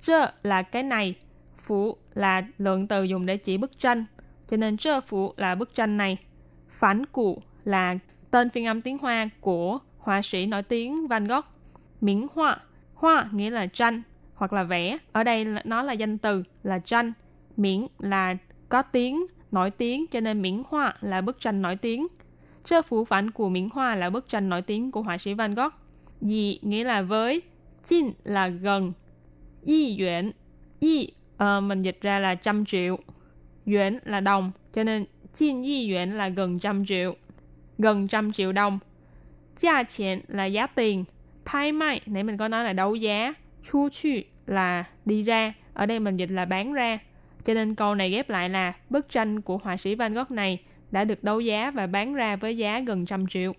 [0.00, 1.14] Chơ là cái này,
[1.56, 4.04] phủ là lượng từ dùng để chỉ bức tranh,
[4.48, 6.16] cho nên chơ phủ là bức tranh này.
[6.68, 7.98] Phản cụ là
[8.30, 11.44] tên phiên âm tiếng Hoa của họa sĩ nổi tiếng Van Gogh.
[12.00, 12.58] Miễn hoa,
[12.94, 14.02] hoa nghĩa là tranh
[14.34, 14.98] hoặc là vẽ.
[15.12, 17.12] Ở đây nó là danh từ là tranh.
[17.56, 18.36] Miễn là
[18.68, 22.06] có tiếng, nổi tiếng cho nên miễn hoa là bức tranh nổi tiếng.
[22.66, 25.54] Chơ phủ phán của Minh hoa là bức tranh nổi tiếng của họa sĩ Van
[25.54, 25.72] Gogh.
[26.20, 27.42] Dị nghĩa là với,
[27.84, 28.92] chín là gần,
[29.64, 30.30] y yuan,
[30.80, 32.98] y uh, ờ, mình dịch ra là trăm triệu,
[33.66, 37.14] yuan là đồng, cho nên chín y yuan là gần trăm triệu,
[37.78, 38.78] gần trăm triệu đồng.
[39.56, 41.04] Giá tiền là giá tiền,
[41.44, 43.34] thay mai, nãy mình có nói là đấu giá,
[43.70, 44.10] chu chu
[44.46, 46.98] là đi ra, ở đây mình dịch là bán ra.
[47.44, 50.58] Cho nên câu này ghép lại là bức tranh của họa sĩ Van Gogh này
[50.90, 53.52] đã được đấu giá và bán ra với giá gần trăm triệu.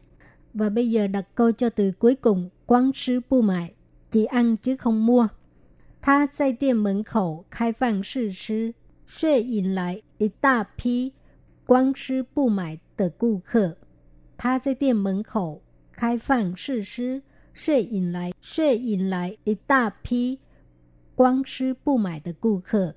[0.54, 3.74] Và bây giờ đặt câu cho từ cuối cùng, quán sư bu mại,
[4.12, 5.28] chỉ ăn chứ không mua.
[6.02, 8.72] Tha tại tiệm mẫn khẩu khai phang sư sư,
[9.08, 11.12] xuê yin lại một đa pi
[11.68, 13.76] quán sư bu mại tờ cụ khờ.
[14.38, 15.62] Tha tại tiệm mẫn khẩu
[15.92, 17.20] khai phang sư sư,
[17.56, 20.38] xuê yin lại xuê yin lại một đa pi
[21.16, 22.94] quán sư bu mại tờ cụ khờ.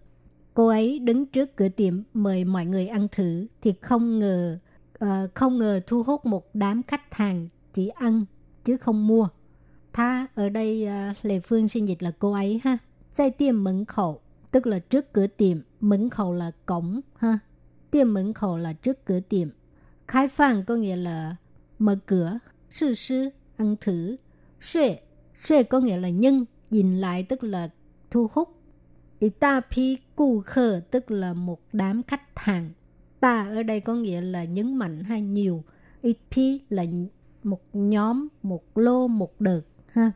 [0.55, 4.59] Cô ấy đứng trước cửa tiệm mời mọi người ăn thử thì không ngờ
[5.05, 8.25] uh, không ngờ thu hút một đám khách hàng chỉ ăn
[8.65, 9.29] chứ không mua.
[9.93, 12.79] Tha ở đây uh, Lê Phương xin dịch là cô ấy ha.
[13.17, 17.39] Tại tiệm mẫn khẩu tức là trước cửa tiệm, mẫn khẩu là cổng ha.
[17.91, 19.49] Tiệm mẫn khẩu là trước cửa tiệm.
[20.09, 21.37] Khai phang có nghĩa là
[21.79, 22.39] mở cửa,
[22.71, 24.17] sư sư ăn thử.
[24.61, 24.99] Xuê,
[25.41, 27.71] xuê có nghĩa là nhân, nhìn lại tức là
[28.11, 28.49] thu hút
[29.21, 32.71] Ita pi cu khơ tức là một đám khách hàng.
[33.21, 35.65] Ta ở đây có nghĩa là nhấn mạnh hay nhiều.
[36.31, 36.85] Pi là
[37.43, 39.61] một nhóm, một lô, một đợt.
[39.93, 40.13] ha.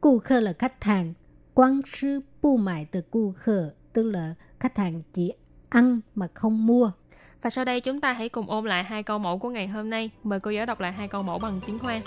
[0.00, 1.14] Cu khơ là khách hàng.
[1.54, 5.32] Quang sư bu mại từ cu khơ tức là khách hàng chỉ
[5.68, 6.90] ăn mà không mua.
[7.42, 9.90] Và sau đây chúng ta hãy cùng ôn lại hai câu mẫu của ngày hôm
[9.90, 10.10] nay.
[10.22, 12.00] Mời cô giáo đọc lại hai câu mẫu bằng tiếng Hoa.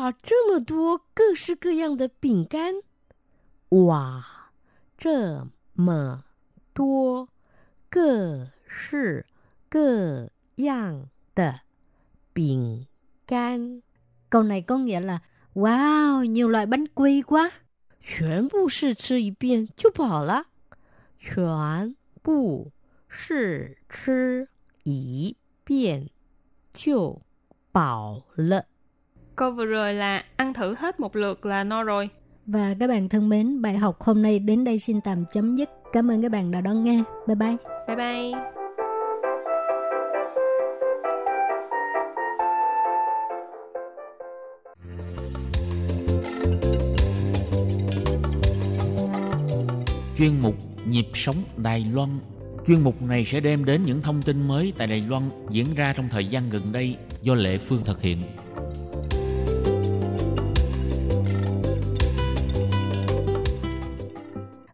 [0.00, 2.76] 哇，这么多各式各样的饼干！
[3.68, 4.24] 哇，
[4.96, 6.24] 这么
[6.72, 7.28] 多
[7.90, 9.26] 各式
[9.68, 11.60] 各样的
[12.32, 12.86] 饼
[13.26, 13.82] 干。
[14.30, 15.20] Câu này có nghĩa là
[15.54, 17.50] Wow, nhiều loại bánh quy quá.
[18.00, 20.46] 全部试吃一遍就饱了，
[21.18, 22.72] 全部
[23.08, 24.48] 试吃
[24.84, 26.08] 一遍
[26.72, 27.20] 就
[27.72, 28.64] 饱了。
[29.41, 32.09] Câu vừa rồi là ăn thử hết một lượt là no rồi.
[32.45, 35.69] Và các bạn thân mến, bài học hôm nay đến đây xin tạm chấm dứt.
[35.93, 37.03] Cảm ơn các bạn đã đón nghe.
[37.27, 37.55] Bye bye.
[37.87, 38.31] Bye bye.
[50.17, 52.09] chuyên mục Nhịp sống Đài Loan.
[52.67, 55.93] Chuyên mục này sẽ đem đến những thông tin mới tại Đài Loan diễn ra
[55.93, 58.17] trong thời gian gần đây do Lệ Phương thực hiện.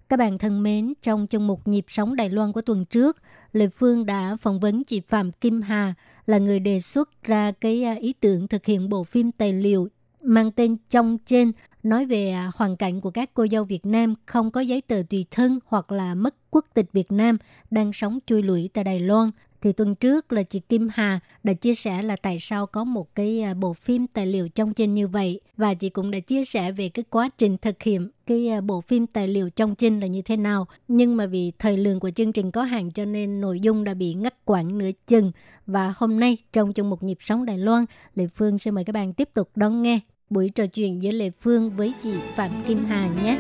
[0.10, 3.18] Các bạn thân mến, trong chương mục Nhịp sống Đài Loan của tuần trước,
[3.54, 5.94] Lê Phương đã phỏng vấn chị Phạm Kim Hà
[6.26, 9.88] là người đề xuất ra cái à, ý tưởng thực hiện bộ phim tài liệu
[10.22, 11.52] mang tên Trong Trên
[11.84, 15.02] nói về à, hoàn cảnh của các cô dâu Việt Nam không có giấy tờ
[15.10, 17.38] tùy thân hoặc là mất quốc tịch Việt Nam
[17.72, 21.54] đang sống chui lủi tại Đài Loan thì tuần trước là chị Kim Hà đã
[21.54, 24.94] chia sẻ là tại sao có một cái à, bộ phim tài liệu trong trên
[24.94, 25.40] như vậy.
[25.58, 28.82] Và chị cũng đã chia sẻ về cái quá trình thực hiện cái à, bộ
[28.82, 30.68] phim tài liệu trong trên là như thế nào.
[30.88, 33.94] Nhưng mà vì thời lượng của chương trình có hạn cho nên nội dung đã
[33.94, 35.32] bị ngắt quãng nửa chừng.
[35.66, 38.94] Và hôm nay trong chung một nhịp sống Đài Loan, Lệ Phương sẽ mời các
[38.94, 42.86] bạn tiếp tục đón nghe buổi trò chuyện giữa Lệ Phương với chị Phạm Kim
[42.86, 43.38] Hà nhé.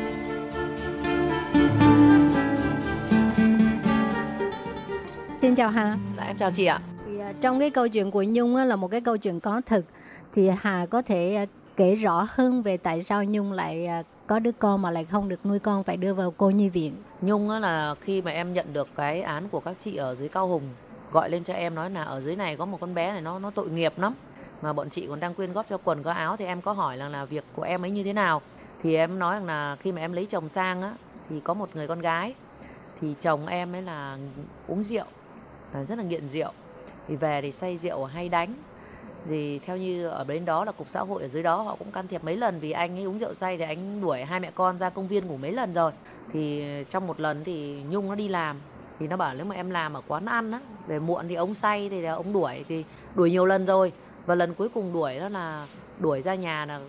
[5.48, 5.98] Xin chào Hà.
[6.18, 6.82] Dạ, em chào chị ạ.
[7.06, 9.62] Thì, uh, trong cái câu chuyện của Nhung á, là một cái câu chuyện có
[9.66, 9.86] thực.
[10.34, 14.40] Chị Hà có thể uh, kể rõ hơn về tại sao Nhung lại uh, có
[14.40, 16.96] đứa con mà lại không được nuôi con phải đưa vào cô nhi viện.
[17.22, 20.30] Nhung á, là khi mà em nhận được cái án của các chị ở dưới
[20.30, 20.64] Cao Hùng
[21.12, 23.40] gọi lên cho em nói là ở dưới này có một con bé này nó
[23.40, 24.14] nó tội nghiệp lắm
[24.62, 26.98] mà bọn chị còn đang quyên góp cho quần có áo thì em có hỏi
[26.98, 28.42] là là việc của em ấy như thế nào
[28.84, 30.94] thì em nói rằng là khi mà em lấy chồng sang á
[31.30, 32.34] thì có một người con gái
[33.02, 34.18] thì chồng em ấy là
[34.68, 35.06] uống rượu
[35.86, 36.52] rất là nghiện rượu.
[37.08, 38.54] Thì về thì say rượu hay đánh.
[39.30, 41.92] Thì theo như ở bên đó là cục xã hội ở dưới đó họ cũng
[41.92, 42.60] can thiệp mấy lần.
[42.60, 45.28] Vì anh ấy uống rượu say thì anh đuổi hai mẹ con ra công viên
[45.28, 45.92] ngủ mấy lần rồi.
[46.34, 48.58] Thì trong một lần thì nhung nó đi làm.
[49.00, 51.54] Thì nó bảo nếu mà em làm ở quán ăn á, về muộn thì ông
[51.54, 52.66] say thì là ông đuổi.
[52.68, 52.84] Thì
[53.16, 53.92] đuổi nhiều lần rồi.
[54.26, 55.68] Và lần cuối cùng đuổi đó là
[56.00, 56.80] đuổi ra nhà là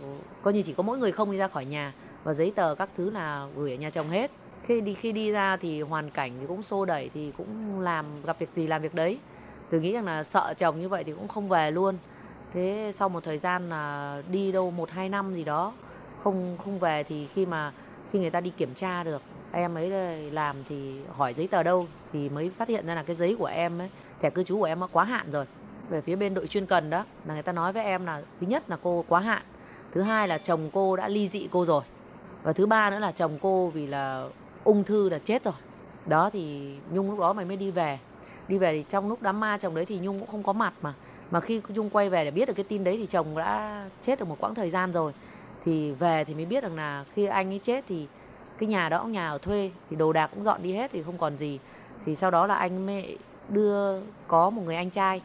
[0.42, 1.92] coi như chỉ có mỗi người không đi ra khỏi nhà.
[2.24, 4.30] Và giấy tờ các thứ là gửi ở nhà chồng hết
[4.62, 8.04] khi đi khi đi ra thì hoàn cảnh thì cũng xô đẩy thì cũng làm
[8.22, 9.18] gặp việc gì làm việc đấy.
[9.70, 11.98] Tôi nghĩ rằng là sợ chồng như vậy thì cũng không về luôn.
[12.52, 15.72] Thế sau một thời gian là đi đâu một, hai năm gì đó,
[16.22, 17.72] không không về thì khi mà,
[18.12, 19.90] khi người ta đi kiểm tra được, em ấy
[20.30, 23.46] làm thì hỏi giấy tờ đâu thì mới phát hiện ra là cái giấy của
[23.46, 23.88] em ấy,
[24.20, 25.44] thẻ cư trú của em nó quá hạn rồi.
[25.88, 28.46] Về phía bên đội chuyên cần đó, là người ta nói với em là thứ
[28.46, 29.42] nhất là cô quá hạn,
[29.92, 31.82] thứ hai là chồng cô đã ly dị cô rồi,
[32.42, 34.26] và thứ ba nữa là chồng cô vì là
[34.68, 35.54] ung thư là chết rồi.
[36.06, 37.98] Đó thì nhung lúc đó mày mới đi về.
[38.48, 40.74] Đi về thì trong lúc đám ma chồng đấy thì nhung cũng không có mặt
[40.82, 40.94] mà.
[41.30, 44.18] Mà khi nhung quay về để biết được cái tin đấy thì chồng đã chết
[44.18, 45.12] được một quãng thời gian rồi.
[45.64, 48.06] Thì về thì mới biết rằng là khi anh ấy chết thì
[48.58, 51.18] cái nhà đó, nhà ở thuê thì đồ đạc cũng dọn đi hết thì không
[51.18, 51.58] còn gì.
[52.04, 53.06] Thì sau đó là anh mẹ
[53.48, 55.20] đưa, có một người anh trai.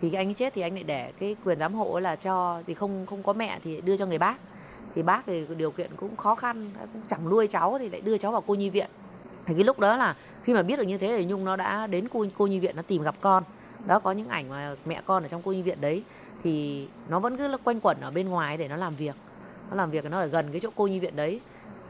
[0.00, 2.74] Thì anh ấy chết thì anh lại để cái quyền giám hộ là cho, thì
[2.74, 4.36] không không có mẹ thì đưa cho người bác
[4.94, 8.18] thì bác thì điều kiện cũng khó khăn cũng chẳng nuôi cháu thì lại đưa
[8.18, 8.90] cháu vào cô nhi viện.
[9.46, 11.86] Thì cái lúc đó là khi mà biết được như thế thì nhung nó đã
[11.86, 13.42] đến cô cô nhi viện nó tìm gặp con.
[13.86, 16.02] Đó có những ảnh mà mẹ con ở trong cô nhi viện đấy
[16.42, 19.14] thì nó vẫn cứ quanh quẩn ở bên ngoài để nó làm việc.
[19.70, 21.40] Nó làm việc nó ở gần cái chỗ cô nhi viện đấy.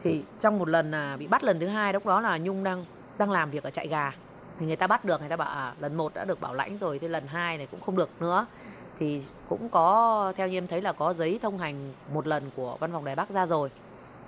[0.02, 2.84] Thì trong một lần là bị bắt lần thứ hai lúc đó là nhung đang
[3.18, 4.12] đang làm việc ở trại gà.
[4.58, 6.78] Thì người ta bắt được người ta bảo à, lần một đã được bảo lãnh
[6.78, 8.46] rồi thì lần hai này cũng không được nữa
[9.00, 12.76] thì cũng có theo như em thấy là có giấy thông hành một lần của
[12.80, 13.70] văn phòng đài bắc ra rồi.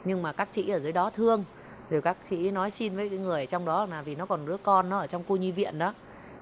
[0.05, 1.45] Nhưng mà các chị ở dưới đó thương
[1.91, 4.57] rồi các chị nói xin với cái người trong đó là vì nó còn đứa
[4.57, 5.95] con nó ở trong cô nhi viện đó.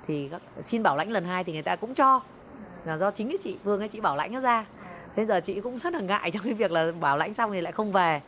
[0.07, 2.21] Thì các, xin bảo lãnh lần hai thì người ta cũng cho.
[2.85, 4.67] Là do chính cái chị Phương ấy chị bảo lãnh nó ra.
[5.17, 7.61] Thế giờ chị cũng rất là ngại trong cái việc là bảo lãnh xong thì
[7.61, 8.21] lại không về.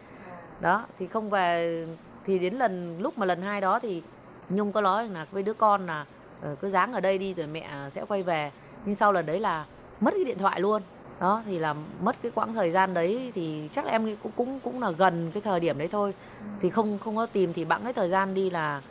[0.60, 1.86] Đó thì không về
[2.24, 4.02] thì đến lần lúc mà lần hai đó thì
[4.48, 6.06] nhung có nói là với đứa con là
[6.42, 8.50] ờ, cứ dáng ở đây đi rồi mẹ sẽ quay về.
[8.84, 9.64] Nhưng sau lần đấy là
[10.00, 10.82] mất cái điện thoại luôn.
[11.20, 14.32] Đó thì là mất cái quãng thời gian đấy thì chắc là em nghĩ cũng
[14.36, 16.14] cũng cũng là gần cái thời điểm đấy thôi.
[16.60, 18.82] Thì không không có tìm thì bẵng cái thời gian đi là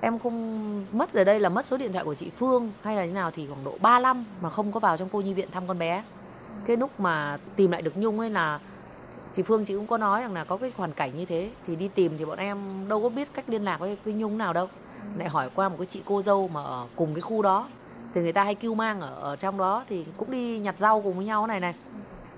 [0.00, 3.04] em không mất ở đây là mất số điện thoại của chị Phương hay là
[3.04, 5.48] như nào thì khoảng độ 3 năm mà không có vào trong cô nhi viện
[5.52, 6.04] thăm con bé.
[6.66, 8.60] Cái lúc mà tìm lại được Nhung ấy là
[9.32, 11.76] chị Phương chị cũng có nói rằng là có cái hoàn cảnh như thế thì
[11.76, 14.52] đi tìm thì bọn em đâu có biết cách liên lạc với, với Nhung nào
[14.52, 14.68] đâu.
[15.16, 17.68] Lại hỏi qua một cái chị cô dâu mà ở cùng cái khu đó
[18.14, 21.00] thì người ta hay kêu mang ở, ở trong đó thì cũng đi nhặt rau
[21.02, 21.74] cùng với nhau này này.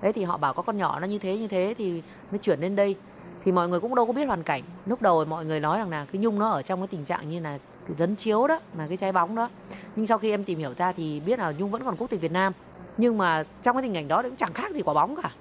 [0.01, 2.01] Đấy thì họ bảo có con nhỏ nó như thế như thế thì
[2.31, 2.95] mới chuyển lên đây.
[3.43, 4.63] Thì mọi người cũng đâu có biết hoàn cảnh.
[4.85, 7.29] Lúc đầu mọi người nói rằng là cái nhung nó ở trong cái tình trạng
[7.29, 9.49] như là dấn rấn chiếu đó mà cái trái bóng đó.
[9.95, 12.21] Nhưng sau khi em tìm hiểu ra thì biết là nhung vẫn còn quốc tịch
[12.21, 12.53] việt nam.
[12.97, 15.31] Nhưng mà trong cái tình cảnh đó cũng chẳng khác gì quả bóng cả.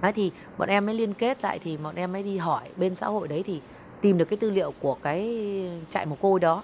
[0.00, 2.94] Đấy thì bọn em mới liên kết lại thì bọn em mới đi hỏi bên
[2.94, 3.60] xã hội đấy thì
[4.00, 5.44] tìm được cái tư liệu của cái
[5.90, 6.62] trại mồ côi đó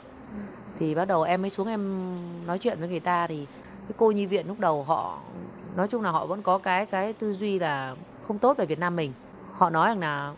[0.78, 2.00] thì bắt đầu em mới xuống em
[2.46, 3.46] nói chuyện với người ta thì
[3.88, 5.18] cái cô nhi viện lúc đầu họ
[5.76, 7.94] nói chung là họ vẫn có cái cái tư duy là
[8.26, 9.12] không tốt về Việt Nam mình.
[9.52, 10.32] Họ nói rằng là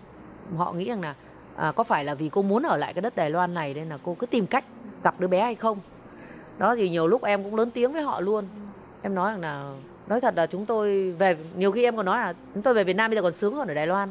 [0.57, 1.15] họ nghĩ rằng là
[1.57, 3.89] à, có phải là vì cô muốn ở lại cái đất Đài Loan này nên
[3.89, 4.65] là cô cứ tìm cách
[5.03, 5.79] gặp đứa bé hay không?
[6.59, 8.45] Đó thì nhiều lúc em cũng lớn tiếng với họ luôn.
[9.03, 9.73] Em nói rằng là
[10.07, 12.85] nói thật là chúng tôi về nhiều khi em còn nói là chúng tôi về
[12.85, 14.11] Việt Nam bây giờ còn sướng hơn ở Đài Loan.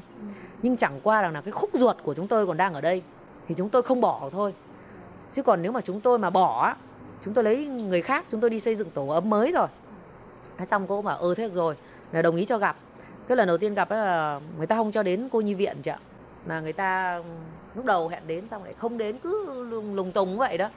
[0.62, 3.02] Nhưng chẳng qua rằng là cái khúc ruột của chúng tôi còn đang ở đây
[3.48, 4.54] thì chúng tôi không bỏ thôi
[5.32, 6.76] chứ còn nếu mà chúng tôi mà bỏ
[7.22, 9.68] chúng tôi lấy người khác chúng tôi đi xây dựng tổ ấm mới rồi.
[10.58, 11.76] Thế xong cô bảo ừ thế được rồi
[12.12, 12.76] là đồng ý cho gặp.
[13.28, 15.92] Cái lần đầu tiên gặp là người ta không cho đến cô nhi viện chị
[15.92, 16.00] ạ.
[16.46, 17.24] Là người ta ừ,
[17.76, 20.70] lúc đầu hẹn đến xong lại không đến cứ lùng, lùng tùng vậy đó.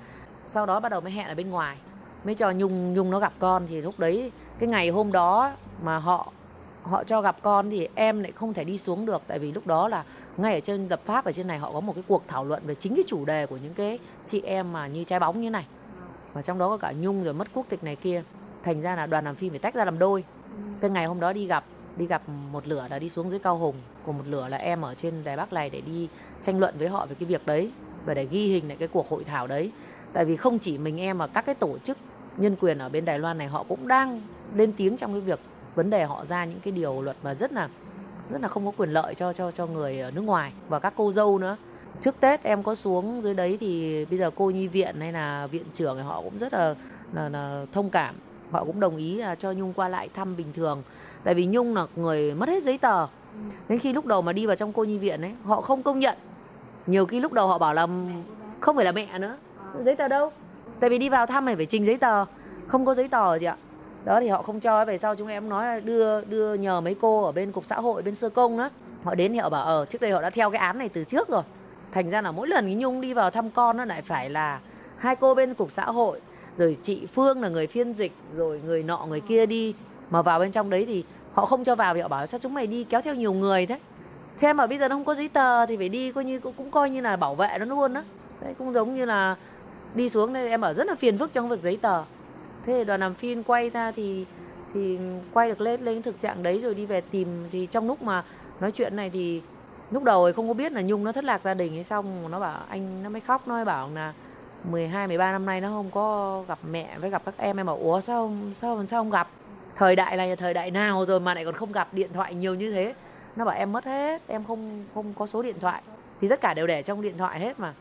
[0.50, 1.76] Sau đó bắt đầu mới hẹn ở bên ngoài
[2.24, 3.66] mới cho nhung nhung nó gặp con.
[3.68, 6.32] Thì lúc đấy cái ngày hôm đó mà họ
[6.88, 9.22] họ cho gặp con thì em lại không thể đi xuống được.
[9.26, 10.04] Tại vì lúc đó là
[10.36, 12.62] ngay ở trên lập pháp, ở trên này họ có một cái cuộc thảo luận
[12.66, 15.50] về chính cái chủ đề của những cái chị em mà như trái bóng như
[15.50, 15.66] này.
[16.32, 18.22] Và trong đó có cả nhung rồi mất quốc tịch này kia.
[18.62, 20.24] Thành ra là đoàn làm phim phải tách ra làm đôi.
[20.80, 21.64] Cái ngày hôm đó đi gặp
[21.96, 22.22] đi gặp
[22.52, 23.74] một lửa là đi xuống dưới cao hùng.
[24.06, 26.08] Còn một lửa là em ở trên đài bắc này để đi
[26.42, 27.70] tranh luận với họ về cái việc đấy
[28.04, 29.70] và để ghi hình lại cái cuộc hội thảo đấy.
[30.12, 31.98] Tại vì không chỉ mình em mà các cái tổ chức
[32.36, 34.20] nhân quyền ở bên đài loan này họ cũng đang
[34.54, 35.40] lên tiếng trong cái việc
[35.74, 37.68] vấn đề họ ra những cái điều luật mà rất là
[38.30, 40.92] rất là không có quyền lợi cho cho cho người ở nước ngoài và các
[40.96, 41.56] cô dâu nữa.
[42.00, 45.46] Trước tết em có xuống dưới đấy thì bây giờ cô nhi viện hay là
[45.46, 46.74] viện trưởng thì họ cũng rất là,
[47.12, 48.14] là, là thông cảm.
[48.50, 50.82] Họ cũng đồng ý là cho nhung qua lại thăm bình thường.
[51.24, 53.06] Tại vì nhung là người mất hết giấy tờ.
[53.68, 55.98] Đến khi lúc đầu mà đi vào trong cô nhi viện ấy họ không công
[55.98, 56.16] nhận.
[56.86, 57.86] Nhiều khi lúc đầu họ bảo là
[58.60, 59.36] không phải là mẹ nữa.
[59.84, 60.32] Giấy tờ đâu?
[60.80, 62.24] Tại vì đi vào thăm này phải trình giấy tờ.
[62.66, 63.56] Không có giấy tờ gì ạ
[64.08, 66.96] đó thì họ không cho về sau chúng em nói là đưa đưa nhờ mấy
[67.00, 68.70] cô ở bên cục xã hội bên sơ công đó.
[69.04, 71.04] Họ đến thì họ bảo ờ trước đây họ đã theo cái án này từ
[71.04, 71.42] trước rồi.
[71.92, 74.60] Thành ra là mỗi lần cái nhung đi vào thăm con nó lại phải là
[74.98, 76.20] hai cô bên cục xã hội
[76.58, 79.74] rồi chị phương là người phiên dịch rồi người nọ người kia đi.
[80.10, 82.54] Mà vào bên trong đấy thì họ không cho vào thì họ bảo sao chúng
[82.54, 83.78] mày đi kéo theo nhiều người thế?
[84.38, 86.54] Thế mà bây giờ nó không có giấy tờ thì phải đi coi như cũng,
[86.56, 88.02] cũng coi như là bảo vệ nó luôn đó
[88.40, 89.36] đấy cũng giống như là
[89.94, 92.02] đi xuống đây em ở rất là phiền phức trong việc giấy tờ
[92.68, 94.26] thế đoàn làm phim quay ra thì
[94.74, 94.98] thì
[95.32, 98.24] quay được lên lên thực trạng đấy rồi đi về tìm, thì trong lúc mà
[98.60, 99.42] nói chuyện này thì
[99.90, 102.30] lúc đầu thì không có biết là nhung nó thất lạc gia đình hay xong
[102.30, 104.12] nó bảo anh nó mới khóc, nó mới bảo là
[104.70, 107.60] 12 13 năm nay nó không có gặp mẹ với gặp các em.
[107.60, 109.28] Em bảo, ủa, sao sao sao không gặp?
[109.76, 112.34] Thời đại này là thời đại nào rồi mà lại còn không gặp điện thoại
[112.34, 112.94] nhiều như thế?
[113.36, 115.82] Nó bảo, em mất hết, em không không có số điện thoại.
[116.20, 117.74] Thì tất cả đều để trong điện thoại hết mà.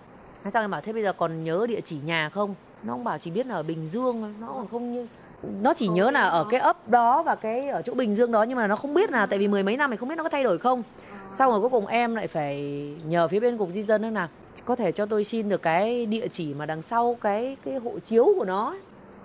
[0.43, 2.53] Thế sao em bảo, thế bây giờ còn nhớ địa chỉ nhà không?
[2.83, 5.07] Nó không bảo chỉ biết là ở bình dương nó còn không như
[5.61, 8.43] nó chỉ nhớ là ở cái ấp đó và cái ở chỗ bình dương đó
[8.43, 10.23] nhưng mà nó không biết là tại vì mười mấy năm thì không biết nó
[10.23, 10.83] có thay đổi không.
[11.33, 12.61] Sau rồi cuối cùng em lại phải
[13.05, 14.27] nhờ phía bên cục di dân là
[14.65, 17.99] có thể cho tôi xin được cái địa chỉ mà đằng sau cái cái hộ
[17.99, 18.75] chiếu của nó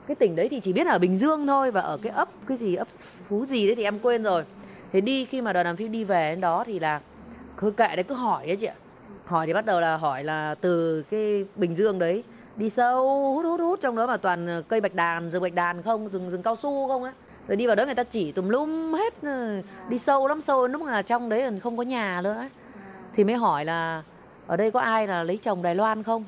[0.06, 2.28] cái tỉnh đấy thì chỉ biết là ở bình dương thôi và ở cái ấp
[2.46, 2.88] cái gì ấp
[3.28, 4.44] phú gì đấy thì em quên rồi.
[4.92, 7.00] Thế đi khi mà đoàn làm phim đi về đến đó thì là
[7.56, 8.74] cứ kệ đấy cứ hỏi đấy chị ạ.
[9.24, 12.22] Hỏi thì bắt đầu là hỏi là từ cái bình dương đấy
[12.56, 15.54] đi sâu, hút hút hút trong đó mà toàn ờ, cây bạch đàn, rừng bạch
[15.54, 16.08] đàn không?
[16.08, 17.12] Rừng rừng cao su không á?
[17.48, 20.66] Rồi đi vào đó người ta chỉ tùm lum hết ờ, đi sâu lắm, sâu
[20.66, 22.48] lúc là trong đấy không có nhà nữa
[23.14, 24.02] thì mới hỏi là,
[24.46, 26.24] ở đây có ai là lấy chồng Đài Loan không?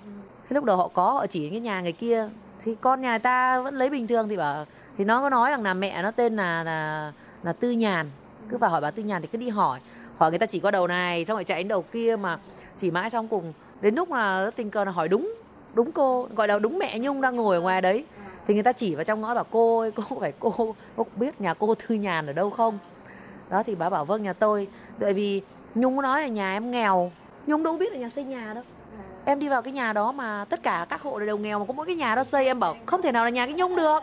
[0.48, 2.28] Thế lúc đầu họ có, họ chỉ cái nhà người kia.
[2.64, 4.28] Thì con nhà ta vẫn lấy bình thường.
[4.28, 4.66] Thì bảo,
[4.98, 7.12] thì nó có nói rằng là mẹ nó tên là là
[7.42, 8.10] là Tư Nhàn.
[8.48, 9.80] Cứ vào hỏi bà Tư Nhàn thì cứ đi hỏi.
[10.16, 12.38] Hỏi người ta chỉ có đầu này, xong rồi chạy đến đầu kia mà
[12.76, 13.52] chỉ mãi xong cùng.
[13.80, 15.34] Đến lúc mà tình cờ là hỏi đúng
[15.74, 18.04] đúng cô, gọi là đúng mẹ nhung đang ngồi ở ngoài đấy.
[18.46, 21.40] Thì người ta chỉ vào trong ngõ bảo, cô ơi, cô phải cô cô biết
[21.40, 22.78] nhà cô thư nhàn ở đâu không?
[23.50, 24.68] Đó, thì bà bảo vâng nhà tôi.
[25.00, 25.42] Tại vì
[25.74, 27.12] nhung nói là nhà em nghèo,
[27.46, 28.64] nhung đâu biết là nhà xây nhà đâu.
[29.24, 31.72] Em đi vào cái nhà đó mà tất cả các hộ đều nghèo mà có
[31.72, 34.00] mỗi cái nhà đó xây, em bảo, không thể nào là nhà cái nhung được.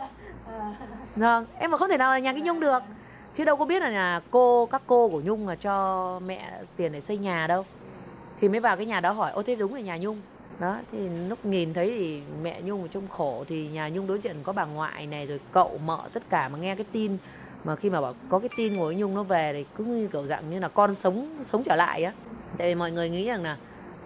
[1.16, 2.82] Vâng em bảo, không thể nào là nhà cái nhung được.
[3.34, 6.92] Chứ đâu có biết là nhà cô, các cô của nhung là cho mẹ tiền
[6.92, 7.64] để xây nhà đâu.
[8.40, 10.20] Thì mới vào cái nhà đó hỏi, ô, thế đúng là nhà nhung
[10.60, 14.18] đó, thì lúc nhìn thấy thì mẹ nhung ở trong khổ thì nhà nhung đối
[14.18, 17.16] diện có bà ngoại này, rồi cậu, mợ tất cả mà nghe cái tin.
[17.64, 20.26] Mà khi mà bảo có cái tin của nhung nó về thì cứ như kiểu
[20.26, 22.12] dạng như là con sống sống trở lại á.
[22.58, 23.56] Tại vì mọi người nghĩ rằng là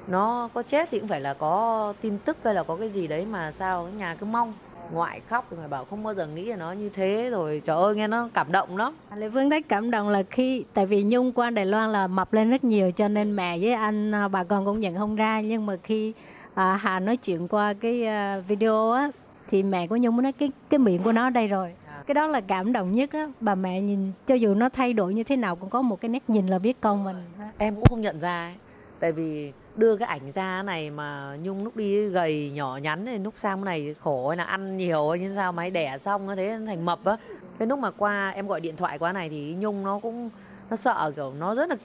[0.08, 3.06] nó có chết thì cũng phải là có tin tức hay là có cái gì
[3.06, 4.54] đấy mà sao nhà cứ mong.
[4.92, 7.76] Ngoại khóc thì phải bảo không bao giờ nghĩ là nó như thế rồi, trời
[7.76, 8.94] ơi, nghe nó cảm động lắm.
[9.16, 12.32] Lê Phương thấy cảm động là khi, tại vì Nhung qua Đài Loan là mập
[12.32, 15.40] lên rất nhiều cho nên mẹ với anh à, bà con cũng nhận không ra.
[15.40, 16.12] Nhưng mà khi
[16.56, 18.06] à, Hà nói chuyện qua cái
[18.38, 19.10] uh, video á
[19.48, 21.72] thì mẹ của Nhung nói cái cái miệng của nó đây rồi.
[22.06, 23.28] Cái đó là cảm động nhất á.
[23.40, 26.08] Bà mẹ nhìn cho dù nó thay đổi như thế nào cũng có một cái
[26.08, 27.16] nét nhìn là biết con mình.
[27.58, 28.54] Em cũng không nhận ra ấy.
[29.00, 33.18] tại vì đưa cái ảnh ra này mà nhung lúc đi gầy nhỏ nhắn này
[33.18, 36.58] lúc sang này khổ hay là ăn nhiều hay như sao mà đẻ xong thế
[36.66, 37.16] thành mập á.
[37.58, 40.30] Cái lúc mà qua em gọi điện thoại qua này thì nhung nó cũng
[40.70, 41.76] nó sợ kiểu nó rất là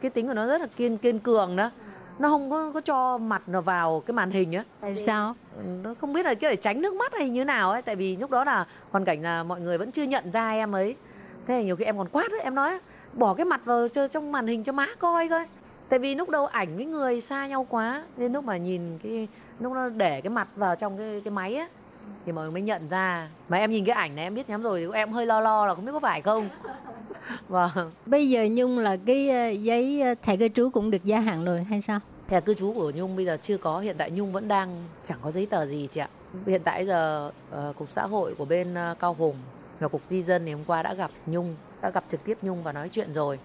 [0.00, 1.70] cái tính của nó rất là kiên kiên cường đó
[2.18, 4.64] nó không có, có cho mặt nó vào cái màn hình á.
[4.80, 5.34] Tại sao?
[5.82, 7.82] Nó không biết là cái để tránh nước mắt hay như nào ấy.
[7.82, 10.72] Tại vì lúc đó là hoàn cảnh là mọi người vẫn chưa nhận ra em
[10.72, 10.96] ấy.
[11.46, 12.78] Thế là nhiều khi em còn quát ấy, em nói
[13.12, 15.46] bỏ cái mặt vào cho trong màn hình cho má coi coi.
[15.88, 19.28] Tại vì lúc đầu ảnh với người xa nhau quá nên lúc mà nhìn cái
[19.60, 21.68] lúc nó để cái mặt vào trong cái cái máy á
[22.26, 23.28] thì mọi người mới nhận ra.
[23.48, 25.74] Mà em nhìn cái ảnh này em biết nhắm rồi em hơi lo lo là
[25.74, 26.48] không biết có phải không
[27.48, 27.92] vâng.
[28.06, 31.44] Bây giờ nhung là cái ờ, giấy ờ, thẻ cư trú cũng được gia hạn
[31.44, 32.00] rồi hay sao?
[32.28, 35.18] Thẻ cư trú của nhung bây giờ chưa có hiện tại nhung vẫn đang chẳng
[35.22, 36.08] có giấy tờ gì chị ạ.
[36.46, 39.36] Hiện tại giờ uh, cục xã hội của bên uh, cao hùng
[39.80, 42.62] và cục di dân thì hôm qua đã gặp nhung đã gặp trực tiếp nhung
[42.62, 43.38] và nói chuyện rồi.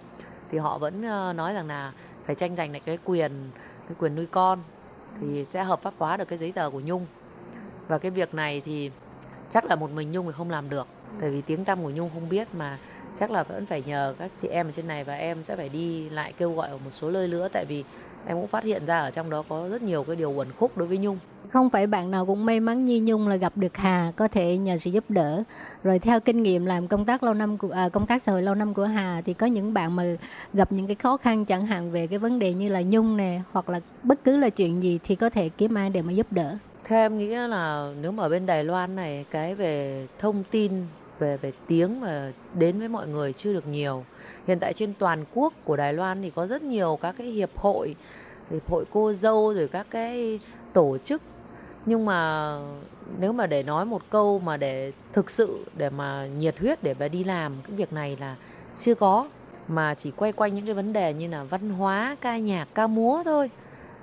[0.52, 1.94] Thì họ vẫn uh, nói rằng là
[2.26, 3.32] phải tranh giành lại cái quyền
[3.88, 4.60] cái quyền nuôi con
[5.22, 7.06] thì sẽ hợp pháp hóa được cái giấy tờ của nhung.
[7.88, 8.92] Và cái việc này thì
[9.52, 10.88] chắc là một mình nhung thì không làm được
[11.22, 12.78] tại vì tiếng tăm của nhung không biết mà
[13.16, 15.70] chắc là vẫn phải nhờ các chị em ở trên này và em sẽ phải
[15.70, 17.84] đi lại kêu gọi ở một số nơi nữa tại vì
[18.28, 20.78] em cũng phát hiện ra ở trong đó có rất nhiều cái điều uẩn khúc
[20.78, 21.18] đối với nhung.
[21.50, 24.58] Không phải bạn nào cũng may mắn như nhung là gặp được hà có thể
[24.58, 25.44] nhờ sự giúp đỡ.
[25.84, 28.42] Rồi theo kinh nghiệm làm công tác lâu năm của à, công tác xã hội
[28.42, 30.04] lâu năm của hà thì có những bạn mà
[30.54, 33.42] gặp những cái khó khăn chẳng hạn về cái vấn đề như là nhung nè
[33.52, 36.28] hoặc là bất cứ là chuyện gì thì có thể kiếm ai để mà giúp
[36.32, 36.58] đỡ.
[36.84, 40.72] Theo em nghĩ là nếu mà ở bên Đài Loan này cái về thông tin
[41.20, 44.04] về về tiếng mà đến với mọi người chưa được nhiều.
[44.48, 47.58] Hiện tại trên toàn quốc của Đài Loan thì có rất nhiều các cái hiệp
[47.58, 47.96] hội,
[48.52, 50.40] hiệp hội cô dâu rồi các cái
[50.74, 51.22] tổ chức.
[51.86, 52.52] Nhưng mà
[53.20, 56.96] nếu mà để nói một câu mà để thực sự để mà nhiệt huyết để
[57.00, 58.36] mà đi làm cái việc này là
[58.76, 59.30] chưa có.
[59.68, 62.88] Mà chỉ quay quanh những cái vấn đề như là văn hóa ca nhạc ca
[62.88, 63.50] múa thôi.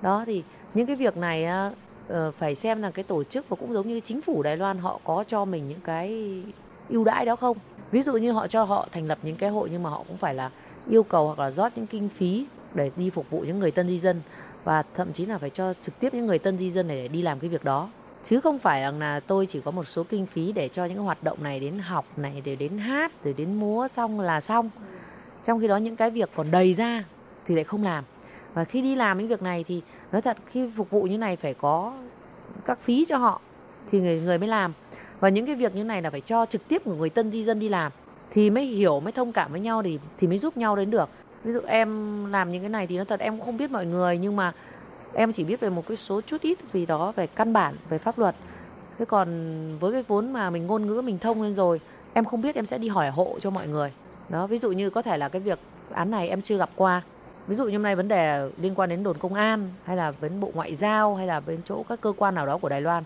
[0.02, 0.42] Đó thì
[0.74, 1.44] những cái việc này
[2.08, 4.78] ờ, phải xem là cái tổ chức và cũng giống như chính phủ Đài Loan
[4.78, 6.24] họ có cho mình những cái
[6.88, 7.56] ưu đãi đó không?
[7.90, 10.16] Ví dụ như họ cho họ thành lập những cái hội nhưng mà họ cũng
[10.16, 10.50] phải là
[10.88, 13.88] yêu cầu hoặc là rót những kinh phí để đi phục vụ những người tân
[13.88, 14.20] di dân
[14.64, 17.08] và thậm chí là phải cho trực tiếp những người tân di dân này để
[17.08, 17.88] đi làm cái việc đó.
[18.22, 20.98] Chứ không phải rằng là tôi chỉ có một số kinh phí để cho những
[20.98, 24.70] hoạt động này đến học này, để đến hát, rồi đến múa xong là xong.
[25.44, 27.04] Trong khi đó những cái việc còn đầy ra
[27.46, 28.04] thì lại không làm.
[28.54, 29.82] Và khi đi làm những việc này thì
[30.12, 31.92] nói thật, khi phục vụ như này phải có
[32.64, 33.40] các phí cho họ
[33.90, 34.72] thì người người mới làm
[35.20, 37.44] và những cái việc như này là phải cho trực tiếp của người tân di
[37.44, 37.92] dân đi làm.
[38.30, 41.08] Thì mới hiểu, mới thông cảm với nhau thì thì mới giúp nhau đến được.
[41.44, 43.86] Ví dụ em làm những cái này thì nó thật em cũng không biết mọi
[43.86, 44.52] người, nhưng mà
[45.14, 47.98] em chỉ biết về một cái số chút ít vì đó, về căn bản, về
[47.98, 48.34] pháp luật.
[48.98, 49.28] Thế còn
[49.80, 51.80] với cái vốn mà mình ngôn ngữ mình thông lên rồi,
[52.12, 53.92] em không biết em sẽ đi hỏi hộ cho mọi người.
[54.28, 55.58] Đó, ví dụ như có thể là cái việc
[55.92, 57.02] án này em chưa gặp qua.
[57.46, 60.10] Ví dụ như hôm nay vấn đề liên quan đến đồn công an, hay là
[60.10, 62.80] với bộ ngoại giao, hay là bên chỗ các cơ quan nào đó của đài
[62.80, 63.04] loan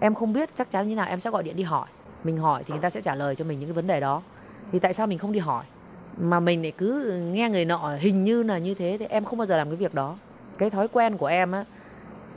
[0.00, 1.88] em không biết chắc chắn như nào, em sẽ gọi điện đi hỏi.
[2.24, 4.22] Mình hỏi thì người ta sẽ trả lời cho mình những cái vấn đề đó.
[4.72, 5.64] Thì tại sao mình không đi hỏi?
[6.18, 9.38] Mà mình lại cứ nghe người nọ hình như là như thế thì em không
[9.38, 10.16] bao giờ làm cái việc đó.
[10.58, 11.64] Cái thói quen của em á,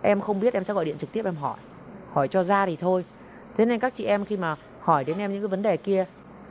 [0.01, 1.57] em không biết em sẽ gọi điện trực tiếp em hỏi.
[2.14, 3.05] Hỏi cho ra thì thôi.
[3.57, 6.05] Thế nên các chị em khi mà hỏi đến em những cái vấn đề kia,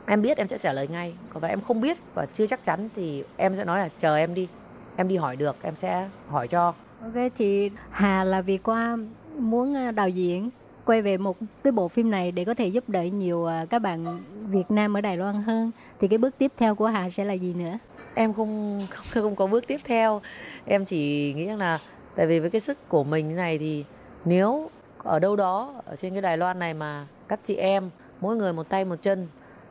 [0.05, 1.13] em biết em sẽ trả lời ngay.
[1.29, 4.17] Còn và em không biết và chưa chắc chắn thì em sẽ nói là chờ
[4.17, 4.47] em đi.
[4.95, 6.73] Em đi hỏi được, em sẽ hỏi cho.
[7.01, 8.97] Ok, thì hà là vì qua
[9.37, 10.49] muốn ờ, đạo diễn
[10.85, 13.79] quay về một cái bộ phim này để có thể giúp đỡ nhiều à, các
[13.79, 17.25] bạn Việt Nam ở Đài Loan hơn thì cái bước tiếp theo của Hà sẽ
[17.25, 17.77] là gì nữa?
[18.13, 20.21] Em không không, không có bước tiếp theo.
[20.65, 21.79] Em chỉ nghĩ rằng là
[22.15, 23.85] tại vì với cái sức của mình này thì
[24.25, 27.89] nếu ở đâu đó ở trên cái Đài Loan này mà các chị em
[28.21, 29.27] mỗi người một tay một chân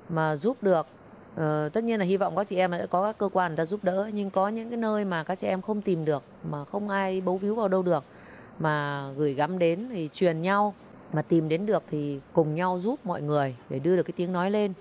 [0.09, 0.87] mà giúp được
[1.35, 3.57] uh, tất nhiên là hy vọng các chị em sẽ có các cơ quan người
[3.57, 6.23] ta giúp đỡ nhưng có những cái nơi mà các chị em không tìm được
[6.51, 8.05] mà không ai bấu víu vào đâu được
[8.59, 10.75] mà gửi gắm đến thì truyền nhau
[11.13, 14.33] mà tìm đến được thì cùng nhau giúp mọi người để đưa được cái tiếng
[14.33, 14.73] nói lên.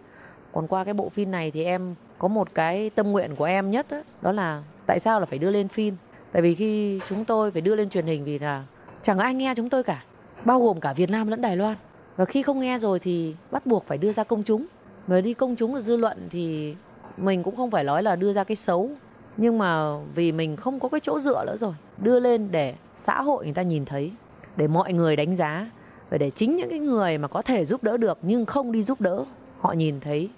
[0.52, 3.72] Còn qua cái bộ phim này thì em có một cái tâm nguyện của em
[3.72, 5.96] nhất đó, đó là tại sao là phải đưa lên phim?
[6.32, 8.64] Tại vì khi chúng tôi phải đưa lên truyền hình vì là
[9.02, 10.04] chẳng ai nghe chúng tôi cả
[10.46, 11.76] bao gồm cả Việt Nam lẫn Đài Loan.
[12.16, 14.66] Và khi không nghe rồi thì bắt buộc phải đưa ra công chúng.
[15.08, 16.76] Mà đi công chúng là dư luận thì
[17.18, 18.90] mình cũng không phải nói là đưa ra cái xấu.
[19.38, 23.22] Nhưng mà vì mình không có cái chỗ dựa nữa rồi đưa lên để xã
[23.22, 24.12] hội người ta nhìn thấy
[24.58, 25.70] để mọi người đánh giá
[26.12, 28.84] và để chính những cái người mà có thể giúp đỡ được nhưng không đi
[28.84, 29.26] giúp đỡ
[29.60, 30.30] họ nhìn thấy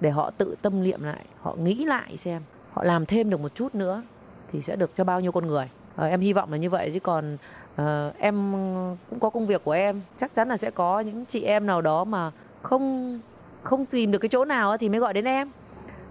[0.00, 3.54] để họ tự tâm niệm lại họ nghĩ lại xem họ làm thêm được một
[3.54, 4.02] chút nữa
[4.52, 5.68] thì sẽ được cho bao nhiêu con người.
[5.96, 7.36] À, em hy vọng là như vậy chứ còn
[7.76, 8.52] à, em
[9.10, 11.80] cũng có công việc của em chắc chắn là sẽ có những chị em nào
[11.80, 12.30] đó mà
[12.62, 13.20] không
[13.62, 15.50] không tìm được cái chỗ nào thì mới gọi đến em.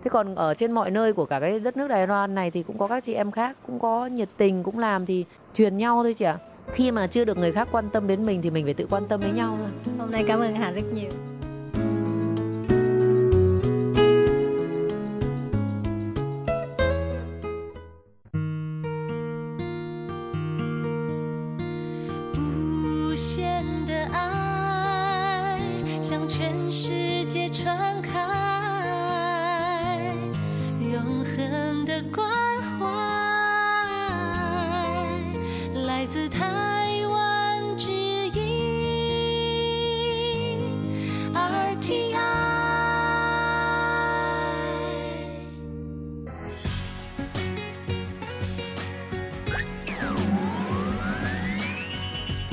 [0.04, 2.64] Thế còn ở trên mọi nơi của cả cái đất nước Đài Loan này thì
[2.64, 6.04] cũng có các chị em khác cũng có nhiệt tình cũng làm thì truyền nhau
[6.04, 6.38] thôi chị ạ
[6.74, 9.08] khi mà chưa được người khác quan tâm đến mình thì mình phải tự quan
[9.08, 11.10] tâm đến nhau thôi hôm nay cảm ơn hà rất nhiều
[36.14, 36.61] It's a.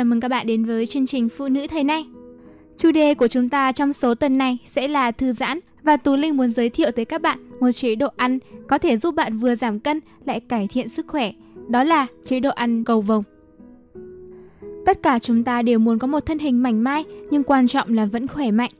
[0.00, 2.06] Chào mừng các bạn đến với chương trình Phụ nữ thời nay.
[2.76, 6.16] Chủ đề của chúng ta trong số tuần này sẽ là thư giãn và Tú
[6.16, 8.38] Linh muốn giới thiệu tới các bạn một chế độ ăn
[8.68, 11.32] có thể giúp bạn vừa giảm cân lại cải thiện sức khỏe.
[11.68, 13.22] Đó là chế độ ăn cầu vồng.
[14.86, 17.94] Tất cả chúng ta đều muốn có một thân hình mảnh mai nhưng quan trọng
[17.94, 18.70] là vẫn khỏe mạnh.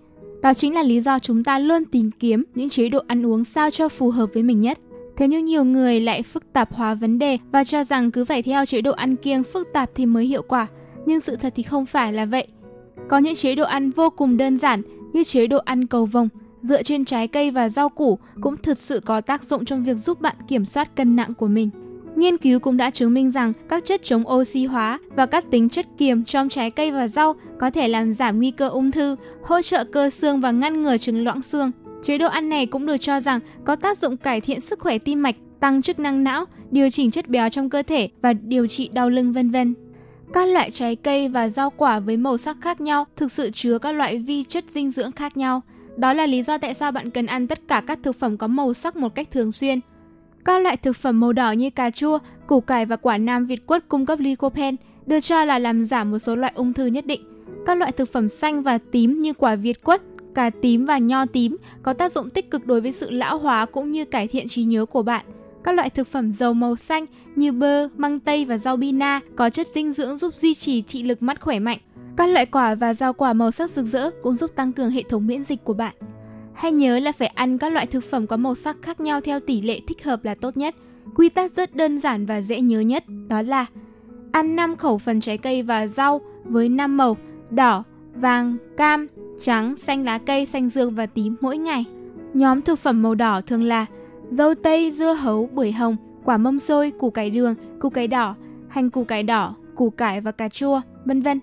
[0.43, 3.45] Đó chính là lý do chúng ta luôn tìm kiếm những chế độ ăn uống
[3.45, 4.79] sao cho phù hợp với mình nhất.
[5.17, 8.43] Thế nhưng nhiều người lại phức tạp hóa vấn đề và cho rằng cứ phải
[8.43, 10.67] theo chế độ ăn kiêng phức tạp thì mới hiệu quả.
[11.07, 12.47] Nhưng sự thật thì không phải là vậy.
[13.09, 14.83] Có những chế độ ăn vô cùng đơn giản
[15.13, 16.29] như chế độ ăn cầu vồng,
[16.63, 19.97] dựa trên trái cây và rau củ cũng thực sự có tác dụng trong việc
[19.97, 21.71] giúp bạn kiểm soát cân nặng của mình.
[22.17, 25.69] Nghiên cứu cũng đã chứng minh rằng các chất chống oxy hóa và các tính
[25.69, 29.17] chất kiềm trong trái cây và rau có thể làm giảm nguy cơ ung thư,
[29.43, 31.71] hỗ trợ cơ xương và ngăn ngừa chứng loãng xương.
[32.03, 34.99] Chế độ ăn này cũng được cho rằng có tác dụng cải thiện sức khỏe
[34.99, 38.67] tim mạch, tăng chức năng não, điều chỉnh chất béo trong cơ thể và điều
[38.67, 39.75] trị đau lưng vân vân.
[40.33, 43.79] Các loại trái cây và rau quả với màu sắc khác nhau thực sự chứa
[43.79, 45.63] các loại vi chất dinh dưỡng khác nhau.
[45.97, 48.47] Đó là lý do tại sao bạn cần ăn tất cả các thực phẩm có
[48.47, 49.81] màu sắc một cách thường xuyên.
[50.45, 53.67] Các loại thực phẩm màu đỏ như cà chua, củ cải và quả nam Việt
[53.67, 54.77] quất cung cấp lycopene,
[55.07, 57.23] được cho là làm giảm một số loại ung thư nhất định.
[57.67, 60.03] Các loại thực phẩm xanh và tím như quả Việt quất,
[60.35, 63.67] cà tím và nho tím có tác dụng tích cực đối với sự lão hóa
[63.67, 65.25] cũng như cải thiện trí nhớ của bạn.
[65.65, 67.07] Các loại thực phẩm dầu màu xanh
[67.37, 71.03] như bơ, măng tây và rau bina có chất dinh dưỡng giúp duy trì thị
[71.03, 71.79] lực mắt khỏe mạnh.
[72.17, 75.03] Các loại quả và rau quả màu sắc rực rỡ cũng giúp tăng cường hệ
[75.03, 75.95] thống miễn dịch của bạn.
[76.55, 79.41] Hãy nhớ là phải ăn các loại thực phẩm có màu sắc khác nhau theo
[79.41, 80.75] tỷ lệ thích hợp là tốt nhất.
[81.15, 83.67] Quy tắc rất đơn giản và dễ nhớ nhất đó là
[84.33, 87.17] ăn 5 khẩu phần trái cây và rau với 5 màu
[87.51, 87.85] đỏ,
[88.15, 89.07] vàng, cam,
[89.41, 91.85] trắng, xanh lá cây, xanh dương và tím mỗi ngày.
[92.35, 93.87] Nhóm thực phẩm màu đỏ thường là
[94.31, 98.35] dâu tây, dưa hấu, bưởi hồng, quả mâm xôi, củ cải đường, củ cải đỏ,
[98.69, 101.41] hành củ cải đỏ, củ cải và cà chua, vân vân.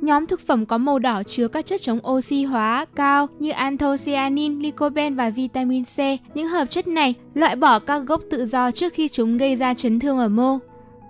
[0.00, 4.58] Nhóm thực phẩm có màu đỏ chứa các chất chống oxy hóa cao như anthocyanin,
[4.58, 5.98] lycopene và vitamin C.
[6.34, 9.74] Những hợp chất này loại bỏ các gốc tự do trước khi chúng gây ra
[9.74, 10.58] chấn thương ở mô.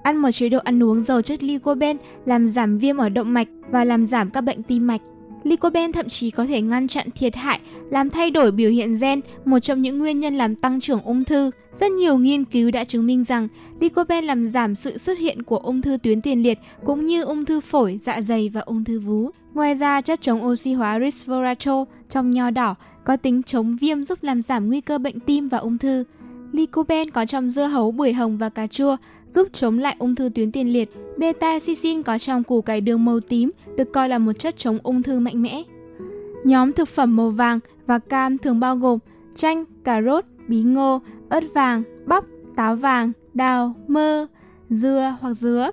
[0.03, 3.49] Ăn một chế độ ăn uống giàu chất lycopene làm giảm viêm ở động mạch
[3.71, 5.01] và làm giảm các bệnh tim mạch.
[5.45, 9.21] Lycopene thậm chí có thể ngăn chặn thiệt hại, làm thay đổi biểu hiện gen,
[9.45, 11.51] một trong những nguyên nhân làm tăng trưởng ung thư.
[11.73, 13.49] Rất nhiều nghiên cứu đã chứng minh rằng
[13.81, 17.45] lycopene làm giảm sự xuất hiện của ung thư tuyến tiền liệt cũng như ung
[17.45, 19.31] thư phổi, dạ dày và ung thư vú.
[19.55, 22.75] Ngoài ra, chất chống oxy hóa resveratrol trong nho đỏ
[23.05, 26.05] có tính chống viêm giúp làm giảm nguy cơ bệnh tim và ung thư.
[26.53, 30.29] Lycopene có trong dưa hấu, bưởi hồng và cà chua giúp chống lại ung thư
[30.35, 30.91] tuyến tiền liệt.
[31.17, 35.03] Beta-cystin có trong củ cải đường màu tím được coi là một chất chống ung
[35.03, 35.63] thư mạnh mẽ.
[36.45, 38.99] Nhóm thực phẩm màu vàng và cam thường bao gồm
[39.35, 42.25] chanh, cà rốt, bí ngô, ớt vàng, bắp,
[42.57, 44.27] táo vàng, đào, mơ,
[44.71, 45.71] dưa hoặc dứa.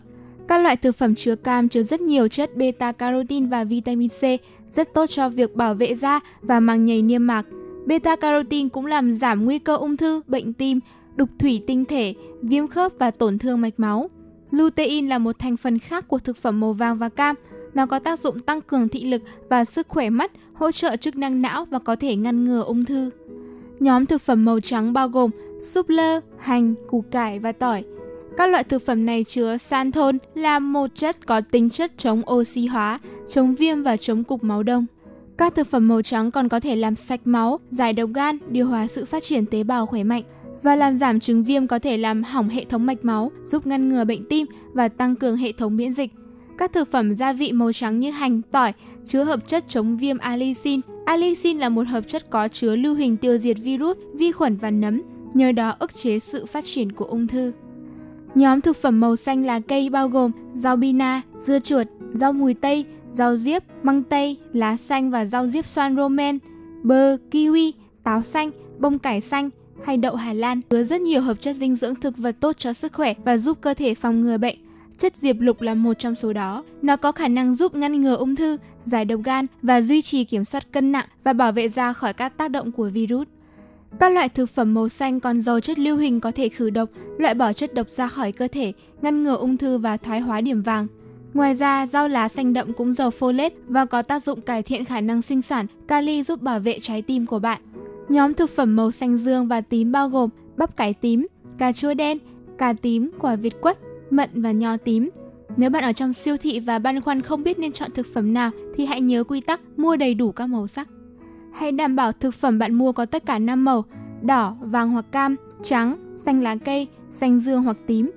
[0.48, 4.24] Các loại thực phẩm chứa cam chứa rất nhiều chất beta-carotene và vitamin C,
[4.72, 7.46] rất tốt cho việc bảo vệ da và màng nhầy niêm mạc.
[7.86, 10.80] Beta carotene cũng làm giảm nguy cơ ung thư, bệnh tim,
[11.16, 14.10] đục thủy tinh thể, viêm khớp và tổn thương mạch máu.
[14.52, 17.36] Lutein là một thành phần khác của thực phẩm màu vàng và cam.
[17.74, 21.16] Nó có tác dụng tăng cường thị lực và sức khỏe mắt, hỗ trợ chức
[21.16, 23.10] năng não và có thể ngăn ngừa ung thư.
[23.80, 27.84] Nhóm thực phẩm màu trắng bao gồm súp lơ, hành, củ cải và tỏi.
[28.38, 32.66] Các loại thực phẩm này chứa xanthol là một chất có tính chất chống oxy
[32.66, 34.86] hóa, chống viêm và chống cục máu đông.
[35.42, 38.68] Các thực phẩm màu trắng còn có thể làm sạch máu, giải độc gan, điều
[38.68, 40.24] hòa sự phát triển tế bào khỏe mạnh
[40.64, 43.90] và làm giảm chứng viêm có thể làm hỏng hệ thống mạch máu, giúp ngăn
[43.90, 46.12] ngừa bệnh tim và tăng cường hệ thống miễn dịch.
[46.58, 48.74] Các thực phẩm gia vị màu trắng như hành, tỏi
[49.06, 50.82] chứa hợp chất chống viêm allicin.
[51.06, 54.72] Allicin là một hợp chất có chứa lưu huỳnh tiêu diệt virus, vi khuẩn và
[54.72, 55.02] nấm,
[55.34, 57.52] nhờ đó ức chế sự phát triển của ung thư.
[58.36, 62.54] Nhóm thực phẩm màu xanh là cây bao gồm rau bina, dưa chuột, rau mùi
[62.54, 66.40] tây, rau diếp, măng tây, lá xanh và rau diếp xoan romen,
[66.84, 67.72] bơ, kiwi,
[68.04, 69.50] táo xanh, bông cải xanh
[69.84, 72.74] hay đậu Hà Lan chứa rất nhiều hợp chất dinh dưỡng thực vật tốt cho
[72.74, 74.56] sức khỏe và giúp cơ thể phòng ngừa bệnh.
[74.98, 76.64] Chất diệp lục là một trong số đó.
[76.82, 80.24] Nó có khả năng giúp ngăn ngừa ung thư, giải độc gan và duy trì
[80.24, 83.28] kiểm soát cân nặng và bảo vệ da khỏi các tác động của virus.
[84.00, 86.90] Các loại thực phẩm màu xanh còn giàu chất lưu huỳnh có thể khử độc,
[87.18, 90.42] loại bỏ chất độc ra khỏi cơ thể, ngăn ngừa ung thư và thoái hóa
[90.42, 90.88] điểm vàng.
[91.34, 94.86] Ngoài ra, rau lá xanh đậm cũng giàu folate và có tác dụng cải thiện
[94.86, 97.62] khả năng sinh sản, kali giúp bảo vệ trái tim của bạn.
[98.10, 101.28] Nhóm thực phẩm màu xanh dương và tím bao gồm bắp cải tím,
[101.58, 102.18] cà chua đen,
[102.58, 103.80] cà tím, quả việt quất,
[104.10, 105.10] mận và nho tím.
[105.58, 108.34] Nếu bạn ở trong siêu thị và băn khoăn không biết nên chọn thực phẩm
[108.34, 110.90] nào thì hãy nhớ quy tắc mua đầy đủ các màu sắc.
[111.54, 113.86] Hãy đảm bảo thực phẩm bạn mua có tất cả 5 màu:
[114.22, 118.12] đỏ, vàng hoặc cam, trắng, xanh lá cây, xanh dương hoặc tím.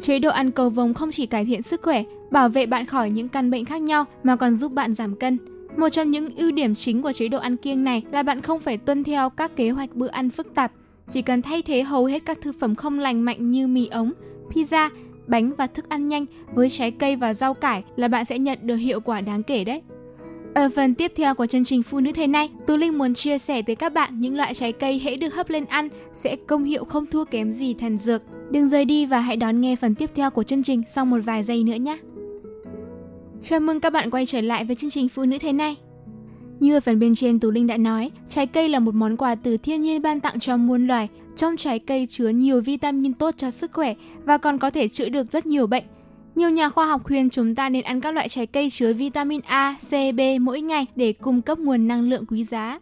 [0.00, 3.10] Chế độ ăn cầu vồng không chỉ cải thiện sức khỏe, bảo vệ bạn khỏi
[3.10, 5.38] những căn bệnh khác nhau mà còn giúp bạn giảm cân.
[5.76, 8.60] Một trong những ưu điểm chính của chế độ ăn kiêng này là bạn không
[8.60, 10.72] phải tuân theo các kế hoạch bữa ăn phức tạp,
[11.08, 14.12] chỉ cần thay thế hầu hết các thực phẩm không lành mạnh như mì ống,
[14.50, 14.90] pizza,
[15.26, 18.58] bánh và thức ăn nhanh với trái cây và rau cải là bạn sẽ nhận
[18.62, 19.82] được hiệu quả đáng kể đấy.
[20.54, 23.38] Ở phần tiếp theo của chương trình Phụ nữ thế này, Tú Linh muốn chia
[23.38, 26.64] sẻ tới các bạn những loại trái cây hễ được hấp lên ăn sẽ công
[26.64, 28.22] hiệu không thua kém gì thần dược.
[28.50, 31.18] Đừng rời đi và hãy đón nghe phần tiếp theo của chương trình sau một
[31.24, 31.98] vài giây nữa nhé.
[33.42, 35.76] Chào mừng các bạn quay trở lại với chương trình Phụ nữ thế này.
[36.60, 39.34] Như ở phần bên trên Tú Linh đã nói, trái cây là một món quà
[39.34, 41.08] từ thiên nhiên ban tặng cho muôn loài.
[41.36, 43.94] Trong trái cây chứa nhiều vitamin tốt cho sức khỏe
[44.24, 45.84] và còn có thể chữa được rất nhiều bệnh.
[46.34, 49.40] Nhiều nhà khoa học khuyên chúng ta nên ăn các loại trái cây chứa vitamin
[49.40, 52.78] A, C, B mỗi ngày để cung cấp nguồn năng lượng quý giá.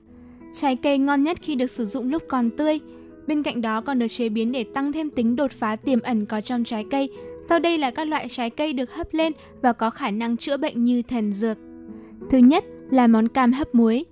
[0.52, 2.78] Trái cây ngon nhất khi được sử dụng lúc còn tươi.
[3.26, 6.26] Bên cạnh đó còn được chế biến để tăng thêm tính đột phá tiềm ẩn
[6.26, 7.10] có trong trái cây.
[7.48, 9.32] Sau đây là các loại trái cây được hấp lên
[9.62, 11.58] và có khả năng chữa bệnh như thần dược.
[12.30, 14.04] Thứ nhất là món cam hấp muối.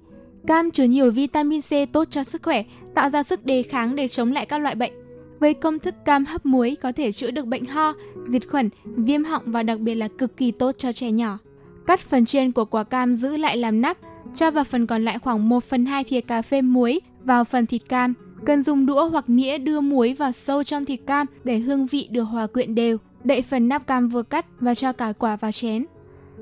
[0.46, 2.64] Cam chứa nhiều vitamin C tốt cho sức khỏe,
[2.94, 4.92] tạo ra sức đề kháng để chống lại các loại bệnh.
[5.40, 9.24] Với công thức cam hấp muối có thể chữa được bệnh ho, diệt khuẩn, viêm
[9.24, 11.38] họng và đặc biệt là cực kỳ tốt cho trẻ nhỏ.
[11.86, 13.96] Cắt phần trên của quả cam giữ lại làm nắp,
[14.34, 17.66] cho vào phần còn lại khoảng 1 phần 2 thìa cà phê muối vào phần
[17.66, 18.14] thịt cam.
[18.46, 22.08] Cần dùng đũa hoặc nĩa đưa muối vào sâu trong thịt cam để hương vị
[22.10, 22.98] được hòa quyện đều.
[23.24, 25.86] Đậy phần nắp cam vừa cắt và cho cả quả vào chén.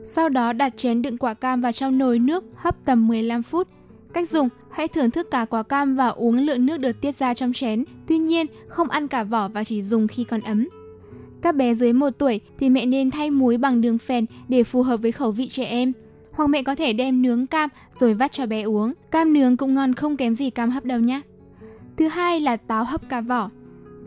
[0.05, 3.69] Sau đó đặt chén đựng quả cam vào trong nồi nước hấp tầm 15 phút.
[4.15, 7.35] Cách dùng, hãy thưởng thức cả quả cam và uống lượng nước được tiết ra
[7.35, 7.85] trong chén.
[8.07, 10.69] Tuy nhiên, không ăn cả vỏ và chỉ dùng khi còn ấm.
[11.43, 14.83] Các bé dưới 1 tuổi thì mẹ nên thay muối bằng đường phèn để phù
[14.83, 15.93] hợp với khẩu vị trẻ em.
[16.33, 18.93] Hoặc mẹ có thể đem nướng cam rồi vắt cho bé uống.
[19.11, 21.21] Cam nướng cũng ngon không kém gì cam hấp đâu nhé.
[21.97, 23.51] Thứ hai là táo hấp cả vỏ.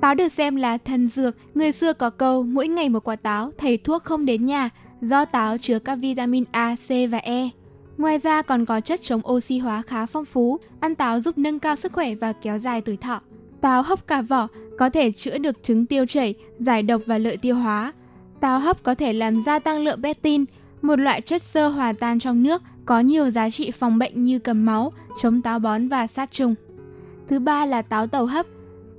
[0.02, 3.52] Táo được xem là thần dược, người xưa có câu mỗi ngày một quả táo,
[3.58, 4.70] thầy thuốc không đến nhà,
[5.02, 7.50] do táo chứa các vitamin A, C và E.
[7.98, 11.60] Ngoài ra còn có chất chống oxy hóa khá phong phú, ăn táo giúp nâng
[11.60, 13.22] cao sức khỏe và kéo dài tuổi thọ.
[13.62, 17.38] Táo hấp cả vỏ có thể chữa được chứng tiêu chảy, giải độc và lợi
[17.38, 17.94] tiêu hóa.
[18.40, 20.46] Táo hấp có thể làm gia tăng lượng betin
[20.82, 24.40] một loại chất xơ hòa tan trong nước có nhiều giá trị phòng bệnh như
[24.40, 26.56] cầm máu, chống táo bón và sát trùng.
[27.28, 28.46] Thứ ba là táo tàu hấp.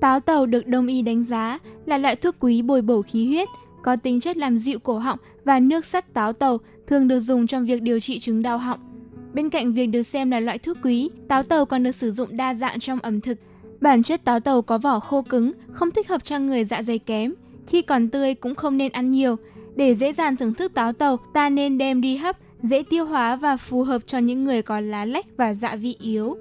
[0.01, 3.49] Táo tàu được đông y đánh giá là loại thuốc quý bồi bổ khí huyết,
[3.83, 7.47] có tính chất làm dịu cổ họng và nước sắt táo tàu thường được dùng
[7.47, 8.88] trong việc điều trị chứng đau họng.
[9.35, 12.37] Bên cạnh việc được xem là loại thuốc quý, táo tàu còn được sử dụng
[12.37, 13.39] đa dạng trong ẩm thực.
[13.81, 16.99] Bản chất táo tàu có vỏ khô cứng, không thích hợp cho người dạ dày
[16.99, 17.35] kém.
[17.67, 19.37] Khi còn tươi cũng không nên ăn nhiều.
[19.77, 23.37] Để dễ dàng thưởng thức táo tàu, ta nên đem đi hấp, dễ tiêu hóa
[23.37, 26.37] và phù hợp cho những người có lá lách và dạ vị yếu.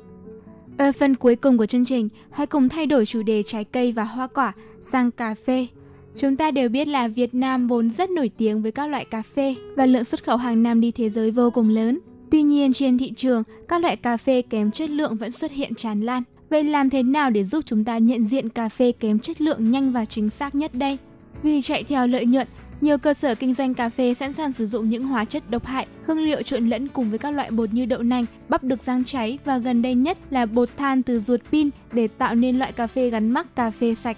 [0.77, 3.91] Ở phần cuối cùng của chương trình, hãy cùng thay đổi chủ đề trái cây
[3.91, 5.67] và hoa quả sang cà phê.
[6.15, 9.21] Chúng ta đều biết là Việt Nam vốn rất nổi tiếng với các loại cà
[9.21, 11.99] phê và lượng xuất khẩu hàng năm đi thế giới vô cùng lớn.
[12.31, 15.75] Tuy nhiên trên thị trường, các loại cà phê kém chất lượng vẫn xuất hiện
[15.75, 16.23] tràn lan.
[16.49, 19.71] Vậy làm thế nào để giúp chúng ta nhận diện cà phê kém chất lượng
[19.71, 20.97] nhanh và chính xác nhất đây?
[21.43, 22.47] Vì chạy theo lợi nhuận,
[22.81, 25.65] nhiều cơ sở kinh doanh cà phê sẵn sàng sử dụng những hóa chất độc
[25.65, 28.83] hại, hương liệu trộn lẫn cùng với các loại bột như đậu nành, bắp được
[28.83, 32.59] rang cháy và gần đây nhất là bột than từ ruột pin để tạo nên
[32.59, 34.17] loại cà phê gắn mắc cà phê sạch.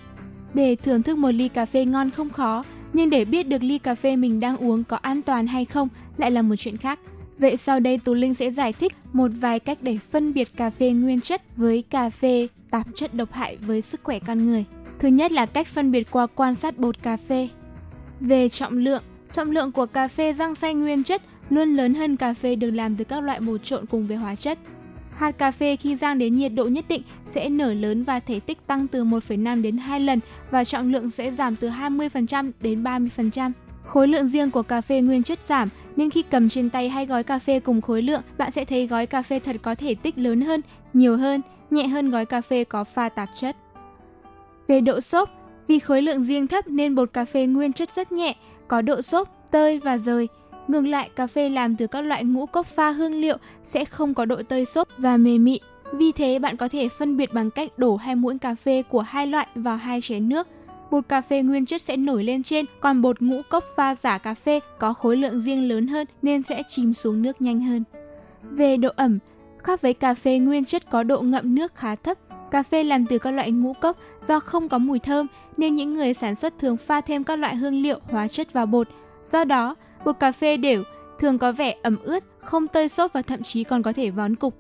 [0.54, 3.78] Để thưởng thức một ly cà phê ngon không khó, nhưng để biết được ly
[3.78, 5.88] cà phê mình đang uống có an toàn hay không
[6.18, 7.00] lại là một chuyện khác.
[7.40, 10.70] Vậy sau đây Tú Linh sẽ giải thích một vài cách để phân biệt cà
[10.70, 14.66] phê nguyên chất với cà phê tạp chất độc hại với sức khỏe con người.
[15.00, 17.48] Thứ nhất là cách phân biệt qua quan sát bột cà phê.
[18.20, 22.18] Về trọng lượng, trọng lượng của cà phê rang xay nguyên chất luôn lớn hơn
[22.18, 24.60] cà phê được làm từ các loại bột trộn cùng với hóa chất.
[25.16, 28.40] Hạt cà phê khi rang đến nhiệt độ nhất định sẽ nở lớn và thể
[28.40, 30.20] tích tăng từ 1,5 đến 2 lần
[30.52, 33.52] và trọng lượng sẽ giảm từ 20% đến 30%.
[33.90, 37.06] Khối lượng riêng của cà phê nguyên chất giảm nên khi cầm trên tay hai
[37.06, 39.96] gói cà phê cùng khối lượng, bạn sẽ thấy gói cà phê thật có thể
[39.96, 40.62] tích lớn hơn,
[40.94, 43.56] nhiều hơn, nhẹ hơn gói cà phê có pha tạp chất.
[44.68, 45.30] Về độ xốp,
[45.68, 48.36] Vì khối lượng riêng thấp nên bột cà phê nguyên chất rất nhẹ,
[48.68, 50.28] có độ xốp, tơi và rời.
[50.68, 54.14] Ngược lại, cà phê làm từ các loại ngũ cốc pha hương liệu sẽ không
[54.14, 55.62] có độ tơi xốp và mềm mịn.
[55.94, 59.02] Vì thế, bạn có thể phân biệt bằng cách đổ hai muỗng cà phê của
[59.02, 60.48] hai loại vào hai chén nước.
[60.92, 64.18] Bột cà phê nguyên chất sẽ nổi lên trên, còn bột ngũ cốc pha giả
[64.18, 67.84] cà phê có khối lượng riêng lớn hơn nên sẽ chìm xuống nước nhanh hơn.
[68.44, 69.20] Về độ ẩm,
[69.58, 72.18] khác với cà phê nguyên chất có độ ngậm nước khá thấp,
[72.52, 75.28] cà phê làm từ các loại ngũ cốc do không có mùi thơm
[75.58, 78.66] nên những người sản xuất thường pha thêm các loại hương liệu hóa chất vào
[78.66, 78.88] bột.
[79.26, 79.76] Do đó,
[80.06, 80.84] bột cà phê đều
[81.20, 84.36] thường có vẻ ẩm ướt, không tơi xốp và thậm chí còn có thể vón
[84.36, 84.54] cục.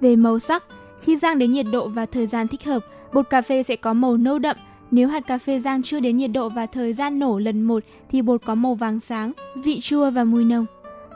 [0.00, 0.64] Về màu sắc,
[1.00, 3.92] khi rang đến nhiệt độ và thời gian thích hợp, bột cà phê sẽ có
[3.92, 4.56] màu nâu đậm.
[4.90, 7.84] Nếu hạt cà phê rang chưa đến nhiệt độ và thời gian nổ lần một
[8.08, 9.32] thì bột có màu vàng sáng,
[9.64, 10.66] vị chua và mùi nồng.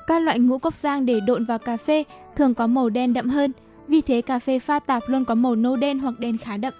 [0.06, 2.04] Các loại ngũ cốc rang để độn vào cà phê
[2.36, 3.52] thường có màu đen đậm hơn,
[3.88, 6.74] vì thế cà phê pha tạp luôn có màu nâu đen hoặc đen khá đậm.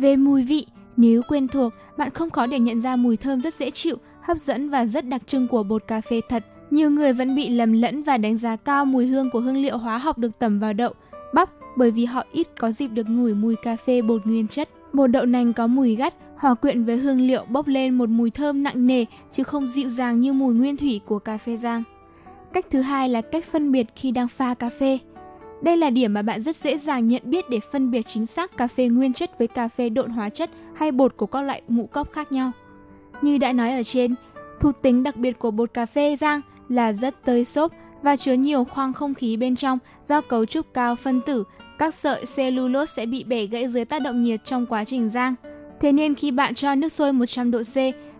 [0.00, 0.66] Về mùi vị,
[0.96, 4.36] nếu quen thuộc, bạn không khó để nhận ra mùi thơm rất dễ chịu, hấp
[4.36, 6.44] dẫn và rất đặc trưng của bột cà phê thật.
[6.70, 9.78] Nhiều người vẫn bị lầm lẫn và đánh giá cao mùi hương của hương liệu
[9.78, 10.92] hóa học được tẩm vào đậu,
[11.34, 14.68] bắp bởi vì họ ít có dịp được ngửi mùi cà phê bột nguyên chất.
[14.92, 18.30] Bột đậu nành có mùi gắt, hòa quyện với hương liệu bốc lên một mùi
[18.30, 21.82] thơm nặng nề chứ không dịu dàng như mùi nguyên thủy của cà phê rang.
[22.52, 24.98] Cách thứ hai là cách phân biệt khi đang pha cà phê.
[25.62, 28.56] Đây là điểm mà bạn rất dễ dàng nhận biết để phân biệt chính xác
[28.56, 31.62] cà phê nguyên chất với cà phê độn hóa chất hay bột của các loại
[31.68, 32.50] ngũ cốc khác nhau.
[33.22, 34.14] Như đã nói ở trên,
[34.60, 37.72] thuộc tính đặc biệt của bột cà phê rang là rất tơi xốp
[38.02, 41.44] và chứa nhiều khoang không khí bên trong do cấu trúc cao phân tử,
[41.78, 45.34] các sợi cellulose sẽ bị bẻ gãy dưới tác động nhiệt trong quá trình rang.
[45.80, 47.76] Thế nên khi bạn cho nước sôi 100 độ C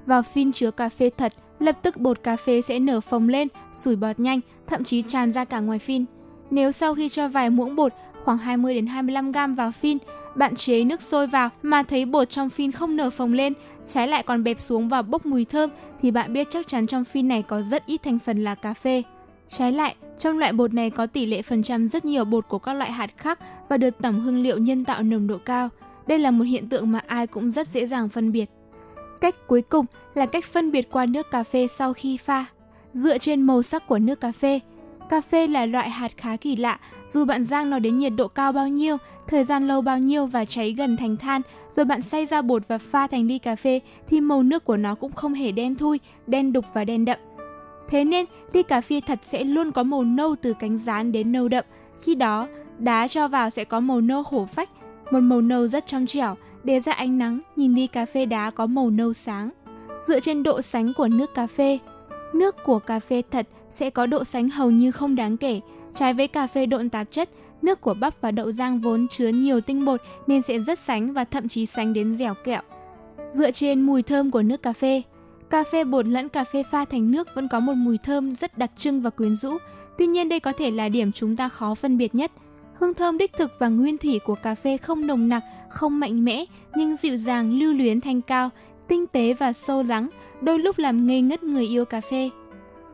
[0.07, 3.49] vào phin chứa cà phê thật, lập tức bột cà phê sẽ nở phồng lên,
[3.73, 6.05] sủi bọt nhanh, thậm chí tràn ra cả ngoài phin.
[6.51, 7.93] Nếu sau khi cho vài muỗng bột,
[8.25, 9.99] khoảng 20 đến 25 g vào phin,
[10.35, 13.53] bạn chế nước sôi vào mà thấy bột trong phin không nở phồng lên,
[13.87, 15.71] trái lại còn bẹp xuống và bốc mùi thơm
[16.01, 18.75] thì bạn biết chắc chắn trong phin này có rất ít thành phần là cà
[18.75, 19.03] phê.
[19.57, 22.59] Trái lại, trong loại bột này có tỷ lệ phần trăm rất nhiều bột của
[22.59, 23.39] các loại hạt khác
[23.69, 25.69] và được tẩm hương liệu nhân tạo nồng độ cao.
[26.07, 28.51] Đây là một hiện tượng mà ai cũng rất dễ dàng phân biệt.
[29.21, 32.45] Cách cuối cùng là cách phân biệt qua nước cà phê sau khi pha.
[32.93, 34.61] Dựa trên màu sắc của nước cà phê,
[35.11, 38.29] Cà phê là loại hạt khá kỳ lạ, dù bạn rang nó đến nhiệt độ
[38.29, 38.97] cao bao nhiêu,
[39.27, 42.63] thời gian lâu bao nhiêu và cháy gần thành than, rồi bạn xay ra bột
[42.69, 45.75] và pha thành ly cà phê thì màu nước của nó cũng không hề đen
[45.75, 47.19] thui, đen đục và đen đậm.
[47.91, 51.33] Thế nên, ly cà phê thật sẽ luôn có màu nâu từ cánh rán đến
[51.33, 51.65] nâu đậm.
[52.01, 54.71] Khi đó, đá cho vào sẽ có màu nâu hổ phách,
[55.11, 58.51] một màu nâu rất trong trẻo, để ra ánh nắng, nhìn ly cà phê đá
[58.51, 59.51] có màu nâu sáng.
[60.07, 61.79] Dựa trên độ sánh của nước cà phê,
[62.35, 65.61] nước của cà phê thật sẽ có độ sánh hầu như không đáng kể.
[65.95, 67.31] Trái với cà phê độn tạp chất,
[67.63, 71.13] nước của bắp và đậu rang vốn chứa nhiều tinh bột nên sẽ rất sánh
[71.13, 72.63] và thậm chí sánh đến dẻo kẹo.
[73.33, 75.03] Dựa trên mùi thơm của nước cà phê,
[75.51, 78.59] cà phê bột lẫn cà phê pha thành nước vẫn có một mùi thơm rất
[78.59, 79.51] đặc trưng và quyến rũ.
[79.99, 82.33] Tuy nhiên đây có thể là điểm chúng ta khó phân biệt nhất.
[82.75, 86.25] Hương thơm đích thực và nguyên thủy của cà phê không nồng nặc, không mạnh
[86.25, 86.45] mẽ,
[86.77, 88.51] nhưng dịu dàng, lưu luyến thanh cao,
[88.89, 90.09] tinh tế và sâu lắng,
[90.41, 92.31] đôi lúc làm ngây ngất người yêu cà phê.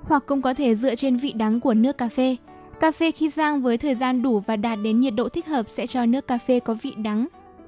[0.02, 2.36] Hoặc cũng có thể dựa trên vị đắng của nước cà phê.
[2.80, 5.66] Cà phê khi rang với thời gian đủ và đạt đến nhiệt độ thích hợp
[5.70, 7.26] sẽ cho nước cà phê có vị đắng,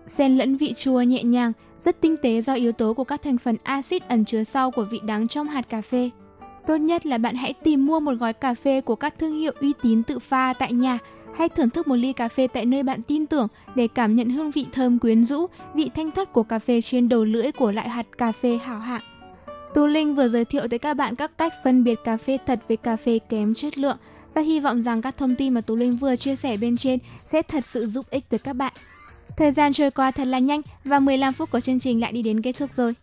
[0.08, 3.38] xen lẫn vị chua nhẹ nhàng, rất tinh tế do yếu tố của các thành
[3.38, 6.10] phần axit ẩn chứa sau của vị đắng trong hạt cà phê.
[6.66, 9.52] Tốt nhất là bạn hãy tìm mua một gói cà phê của các thương hiệu
[9.60, 10.98] uy tín tự pha tại nhà
[11.36, 14.30] hay thưởng thức một ly cà phê tại nơi bạn tin tưởng để cảm nhận
[14.30, 17.72] hương vị thơm quyến rũ, vị thanh thoát của cà phê trên đầu lưỡi của
[17.72, 19.02] loại hạt cà phê hảo hạng.
[19.74, 22.60] Tu Linh vừa giới thiệu tới các bạn các cách phân biệt cà phê thật
[22.68, 23.96] với cà phê kém chất lượng
[24.34, 26.98] và hy vọng rằng các thông tin mà Tú Linh vừa chia sẻ bên trên
[27.16, 28.72] sẽ thật sự giúp ích tới các bạn.
[29.38, 32.22] Thời gian trôi qua thật là nhanh và 15 phút của chương trình lại đi
[32.22, 32.94] đến kết thúc rồi.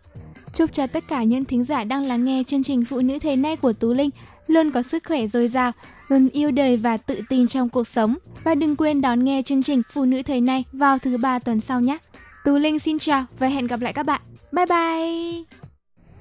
[0.53, 3.36] Chúc cho tất cả những thính giả đang lắng nghe chương trình Phụ nữ thời
[3.36, 4.09] nay của Tú Linh
[4.47, 5.71] luôn có sức khỏe dồi dào,
[6.07, 8.15] luôn yêu đời và tự tin trong cuộc sống.
[8.43, 11.59] Và đừng quên đón nghe chương trình Phụ nữ thời nay vào thứ ba tuần
[11.59, 11.97] sau nhé.
[12.45, 14.21] Tú Linh xin chào và hẹn gặp lại các bạn.
[14.51, 15.43] Bye bye!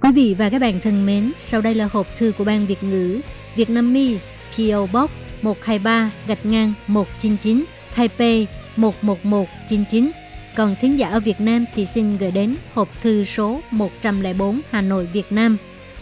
[0.01, 2.83] Quý vị và các bạn thân mến, sau đây là hộp thư của Ban Việt
[2.83, 3.21] ngữ
[3.57, 5.11] Vietnamese PO Box
[5.43, 7.65] 123 gạch ngang 199
[7.97, 8.47] Taipei
[8.77, 10.11] 11199
[10.57, 14.81] còn thính giả ở Việt Nam thì xin gửi đến hộp thư số 104 Hà
[14.81, 15.57] Nội, Việt Nam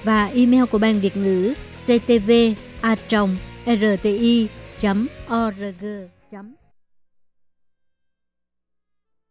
[0.04, 1.54] và email của Ban Việt ngữ
[1.84, 2.30] ctv
[2.80, 2.96] a
[3.66, 4.48] rti
[5.34, 6.21] org.